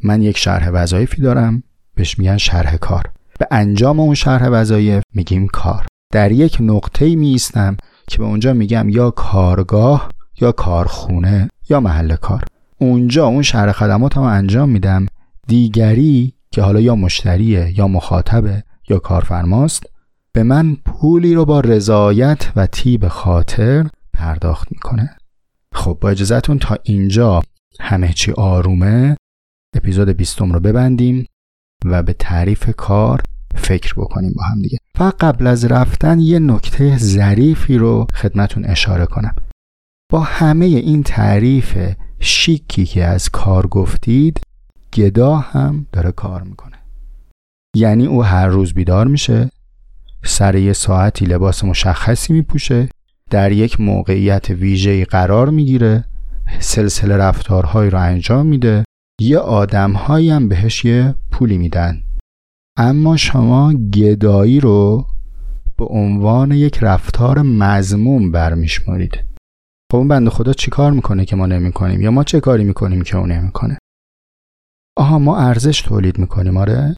من 0.04 0.22
یک 0.22 0.38
شرح 0.38 0.70
وظایفی 0.70 1.22
دارم. 1.22 1.64
بهش 1.96 2.20
میگن 2.20 2.38
شرح 2.38 2.76
کار. 2.76 3.12
به 3.42 3.48
انجام 3.52 4.00
اون 4.00 4.14
شرح 4.14 4.48
وظایف 4.48 5.04
میگیم 5.14 5.48
کار. 5.48 5.86
در 6.14 6.32
یک 6.32 6.58
نقطه 6.60 7.16
می 7.16 7.28
ایستم 7.28 7.78
که 8.08 8.18
به 8.18 8.24
اونجا 8.24 8.54
میگم 8.54 8.90
یا 8.90 9.12
کارگاه 9.12 10.10
یا 10.42 10.52
کارخونه 10.52 11.50
یا 11.70 11.80
محل 11.80 12.16
کار. 12.16 12.44
اونجا 12.78 13.26
اون 13.26 13.42
شرح 13.42 13.72
خدمات 13.72 14.18
هم 14.18 14.24
انجام 14.24 14.70
میدم 14.70 15.06
دیگری 15.48 16.34
که 16.52 16.62
حالا 16.62 16.80
یا 16.80 16.96
مشتریه 16.96 17.80
یا 17.80 17.88
مخاطبه 17.88 18.64
یا 18.90 19.00
کارفرماست 19.00 19.84
به 20.34 20.44
من 20.44 20.76
پولی 20.86 21.34
رو 21.34 21.46
با 21.46 21.60
رضایت 21.60 22.52
و 22.56 22.68
تیب 22.68 23.08
خاطر 23.08 23.90
پرداخت 24.14 24.72
می‌کنه. 24.72 25.18
خب 25.74 25.98
با 26.02 26.10
اجازهتون 26.10 26.60
تا 26.60 26.78
اینجا 26.84 27.42
همه 27.80 28.14
چی 28.14 28.32
آرومه 28.32 29.18
اپیزود 29.76 30.10
بیستم 30.10 30.52
رو 30.52 30.60
ببندیم 30.60 31.26
و 31.86 32.04
به 32.04 32.14
تعریف 32.14 32.70
کار 32.78 33.22
فکر 33.56 33.94
بکنیم 33.98 34.34
با 34.38 34.44
هم 34.44 34.62
دیگه. 34.62 34.78
و 35.00 35.12
قبل 35.20 35.48
از 35.48 35.66
رفتن 35.66 36.20
یه 36.20 36.40
نکته 36.40 36.98
ظریفی 36.98 37.78
رو 37.78 38.08
خدمتون 38.14 38.66
اشاره 38.66 39.06
کنم. 39.06 39.36
با 40.12 40.20
همه 40.20 40.66
این 40.66 41.04
تعریف 41.04 41.78
شیکی 42.20 42.86
که 42.86 43.06
از 43.06 43.30
کار 43.30 43.68
گفتید 43.68 44.40
گدا 44.94 45.38
هم 45.38 45.86
داره 45.92 46.12
کار 46.12 46.44
می‌کنه. 46.44 46.78
یعنی 47.76 48.06
او 48.06 48.24
هر 48.24 48.48
روز 48.48 48.74
بیدار 48.74 49.08
میشه 49.08 49.50
سر 50.24 50.56
یه 50.56 50.74
ساعتی 50.74 51.26
لباس 51.26 51.64
مشخصی 51.64 52.34
میپوشه 52.34 52.90
در 53.30 53.52
یک 53.52 53.82
موقعیت 53.82 54.50
ویژه‌ای 54.50 55.06
قرار 55.06 55.50
می‌گیره 55.50 56.04
سلسله 56.60 57.18
رفتارهایی 57.18 57.90
رو 57.90 58.00
انجام 58.00 58.46
میده 58.46 58.84
یه 59.22 59.38
آدمهایی 59.38 60.30
هم 60.30 60.48
بهش 60.48 60.86
یه 60.86 61.16
پولی 61.32 61.58
میدن. 61.58 62.02
اما 62.78 63.18
شما 63.18 63.74
گدایی 63.74 64.60
رو 64.60 65.06
به 65.78 65.86
عنوان 65.86 66.52
یک 66.52 66.80
رفتار 66.82 67.42
مزموم 67.42 68.32
برمیشمارید. 68.32 69.24
خب 69.92 69.98
اون 69.98 70.08
بنده 70.08 70.30
خدا 70.30 70.54
چی 70.54 70.72
کار 70.72 70.92
می‌کنه 70.92 71.26
که 71.26 71.36
ما 71.36 71.46
نمی‌کنیم؟ 71.46 72.02
یا 72.02 72.12
ما 72.12 72.24
چه 72.24 72.40
کاری 72.40 72.64
می‌کنیم 72.64 73.02
که 73.02 73.18
اون 73.18 73.32
نمی‌کنه؟ 73.32 73.78
آها 74.98 75.20
ما 75.20 75.38
ارزش 75.38 75.82
تولید 75.82 76.18
می‌کنیم 76.20 76.58
آره. 76.58 76.96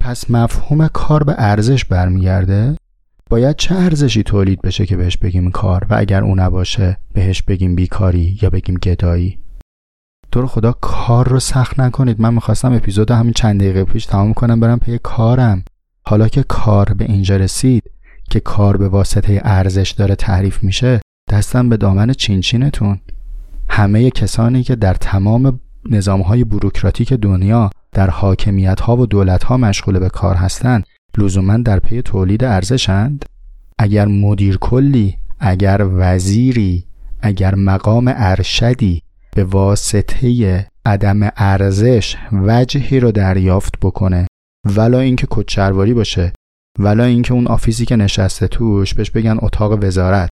پس 0.00 0.30
مفهوم 0.30 0.88
کار 0.88 1.24
به 1.24 1.34
ارزش 1.38 1.84
برمیگرده. 1.84 2.76
باید 3.30 3.56
چه 3.56 3.74
ارزشی 3.74 4.22
تولید 4.22 4.62
بشه 4.62 4.86
که 4.86 4.96
بهش 4.96 5.16
بگیم 5.16 5.50
کار؟ 5.50 5.86
و 5.90 5.94
اگر 5.98 6.24
اون 6.24 6.40
نباشه 6.40 6.96
بهش 7.12 7.42
بگیم 7.42 7.74
بیکاری 7.74 8.38
یا 8.42 8.50
بگیم 8.50 8.74
گدایی؟ 8.74 9.38
تو 10.32 10.40
رو 10.40 10.46
خدا 10.46 10.72
کار 10.72 11.28
رو 11.28 11.40
سخت 11.40 11.80
نکنید. 11.80 12.20
من 12.20 12.34
می‌خواستم 12.34 12.72
اپیزود 12.72 13.10
همین 13.10 13.32
چند 13.32 13.60
دقیقه 13.60 13.84
پیش 13.84 14.06
تمام 14.06 14.32
کنم 14.34 14.60
برم 14.60 14.78
پی 14.78 14.98
کارم. 15.02 15.64
حالا 16.06 16.28
که 16.28 16.42
کار 16.42 16.94
به 16.94 17.04
اینجا 17.04 17.36
رسید 17.36 17.90
که 18.30 18.40
کار 18.40 18.76
به 18.76 18.88
واسطه 18.88 19.40
ارزش 19.44 19.90
داره 19.90 20.14
تعریف 20.14 20.62
میشه 20.62 21.00
دستم 21.30 21.68
به 21.68 21.76
دامن 21.76 22.12
چینچینتون. 22.12 23.00
همه 23.68 24.10
کسانی 24.10 24.62
که 24.62 24.76
در 24.76 24.94
تمام 24.94 25.60
نظامهای 25.90 26.44
بروکراتیک 26.44 27.12
دنیا 27.12 27.70
در 27.92 28.10
حاکمیت 28.10 28.80
ها 28.80 28.96
و 28.96 29.06
دولت 29.06 29.44
ها 29.44 29.56
مشغول 29.56 29.98
به 29.98 30.08
کار 30.08 30.34
هستند 30.34 30.86
لزوما 31.18 31.56
در 31.56 31.78
پی 31.78 32.02
تولید 32.02 32.44
ارزشند 32.44 33.24
اگر 33.78 34.06
مدیر 34.06 34.56
کلی 34.56 35.16
اگر 35.40 35.86
وزیری 35.92 36.84
اگر 37.22 37.54
مقام 37.54 38.12
ارشدی 38.16 39.02
به 39.36 39.44
واسطه 39.44 40.66
عدم 40.86 41.30
ارزش 41.36 42.16
وجهی 42.32 43.00
رو 43.00 43.12
دریافت 43.12 43.74
بکنه. 43.82 44.26
ولا 44.76 45.00
اینکه 45.00 45.26
کچرواری 45.30 45.94
باشه. 45.94 46.32
ولا 46.78 47.04
اینکه 47.04 47.34
اون 47.34 47.46
آفیسی 47.46 47.84
که 47.84 47.96
نشسته 47.96 48.48
توش 48.48 48.94
بهش 48.94 49.10
بگن 49.10 49.38
اتاق 49.42 49.78
وزارت. 49.84 50.30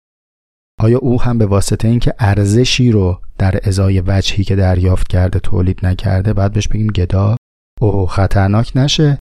آیا 0.80 0.98
او 0.98 1.22
هم 1.22 1.38
به 1.38 1.46
واسطه 1.46 1.88
اینکه 1.88 2.14
ارزشی 2.20 2.92
رو 2.92 3.22
در 3.38 3.60
ازای 3.64 4.04
وجهی 4.08 4.44
که 4.44 4.56
دریافت 4.56 5.08
کرده 5.08 5.40
تولید 5.40 5.86
نکرده 5.86 6.34
بعد 6.34 6.54
بهش 6.54 6.68
بگیم 6.68 6.88
گدا؟ 6.88 7.38
اوه 7.82 8.10
خطرناک 8.10 8.72
نشه. 8.76 9.20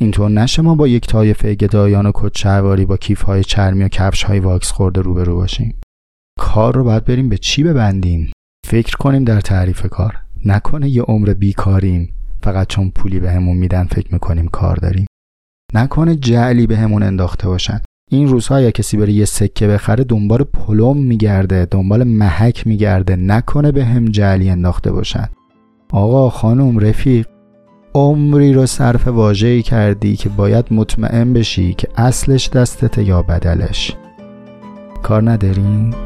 اینطور 0.00 0.30
نشه 0.30 0.62
ما 0.62 0.74
با 0.74 0.88
یک 0.88 1.06
طایفه 1.06 1.54
گدایان 1.54 2.06
و 2.06 2.12
کچرواری 2.14 2.86
با 2.86 2.96
کیف 2.96 3.22
های 3.22 3.44
چرمی 3.44 3.84
و 3.84 3.88
کفش 3.88 4.22
های 4.22 4.40
واکس 4.40 4.70
خورده 4.70 5.00
روبرو 5.00 5.36
باشیم. 5.36 5.80
کار 6.38 6.74
رو 6.74 6.84
باید 6.84 7.04
بریم 7.04 7.28
به 7.28 7.38
چی 7.38 7.64
ببندیم؟ 7.64 8.32
فکر 8.66 8.96
کنیم 8.96 9.24
در 9.24 9.40
تعریف 9.40 9.86
کار. 9.86 10.16
نکنه 10.44 10.88
یه 10.88 11.02
عمر 11.02 11.34
بیکاریم 11.34 12.14
فقط 12.42 12.66
چون 12.66 12.90
پولی 12.90 13.20
بهمون 13.20 13.54
به 13.54 13.60
میدن 13.60 13.84
فکر 13.84 14.12
می‌کنیم 14.12 14.48
کار 14.48 14.76
داریم. 14.76 15.06
نکنه 15.74 16.16
جعلی 16.16 16.66
بهمون 16.66 17.00
به 17.00 17.06
انداخته 17.06 17.48
باشن. 17.48 17.80
این 18.10 18.28
روزها 18.28 18.60
یا 18.60 18.70
کسی 18.70 18.96
بره 18.96 19.12
یه 19.12 19.24
سکه 19.24 19.66
بخره 19.66 20.04
دنبال 20.04 20.44
پلم 20.44 20.96
میگرده 20.96 21.64
دنبال 21.70 22.04
محک 22.04 22.66
میگرده. 22.66 23.16
نکنه 23.16 23.72
به 23.72 23.84
هم 23.84 24.04
جعلی 24.04 24.50
انداخته 24.50 24.92
باشن. 24.92 25.28
آقا 25.92 26.30
خانم 26.30 26.78
رفیق 26.78 27.26
عمری 27.94 28.52
رو 28.52 28.66
صرف 28.66 29.08
واجهی 29.08 29.62
کردی 29.62 30.16
که 30.16 30.28
باید 30.28 30.66
مطمئن 30.70 31.32
بشی 31.32 31.74
که 31.74 31.88
اصلش 31.96 32.48
دستته 32.48 33.04
یا 33.04 33.22
بدلش. 33.22 33.96
کار 35.02 35.30
نداریم؟ 35.30 36.05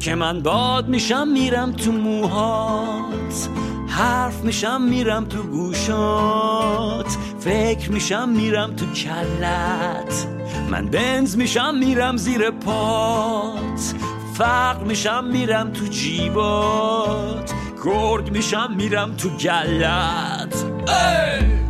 که 0.00 0.14
من 0.14 0.40
باد 0.40 0.88
میشم 0.88 1.28
میرم 1.28 1.72
تو 1.72 1.92
موهات. 1.92 3.48
حرف 3.88 4.44
میشم 4.44 4.82
میرم 4.82 5.24
تو 5.24 5.42
گوشات. 5.42 7.16
فکر 7.40 7.92
میشم 7.92 8.28
میرم 8.28 8.76
تو 8.76 8.86
کلت. 8.86 10.26
من 10.70 10.86
بنز 10.86 11.36
میشم 11.36 11.74
میرم 11.74 12.16
زیر 12.16 12.50
پات. 12.50 13.94
فقر 14.34 14.84
میشم 14.84 15.24
میرم 15.24 15.72
تو 15.72 15.84
جیبات. 15.84 17.52
گرگ 17.84 18.30
میشم 18.30 18.74
میرم 18.76 19.16
تو 19.16 19.28
گلت. 19.28 20.64
ای! 20.88 21.69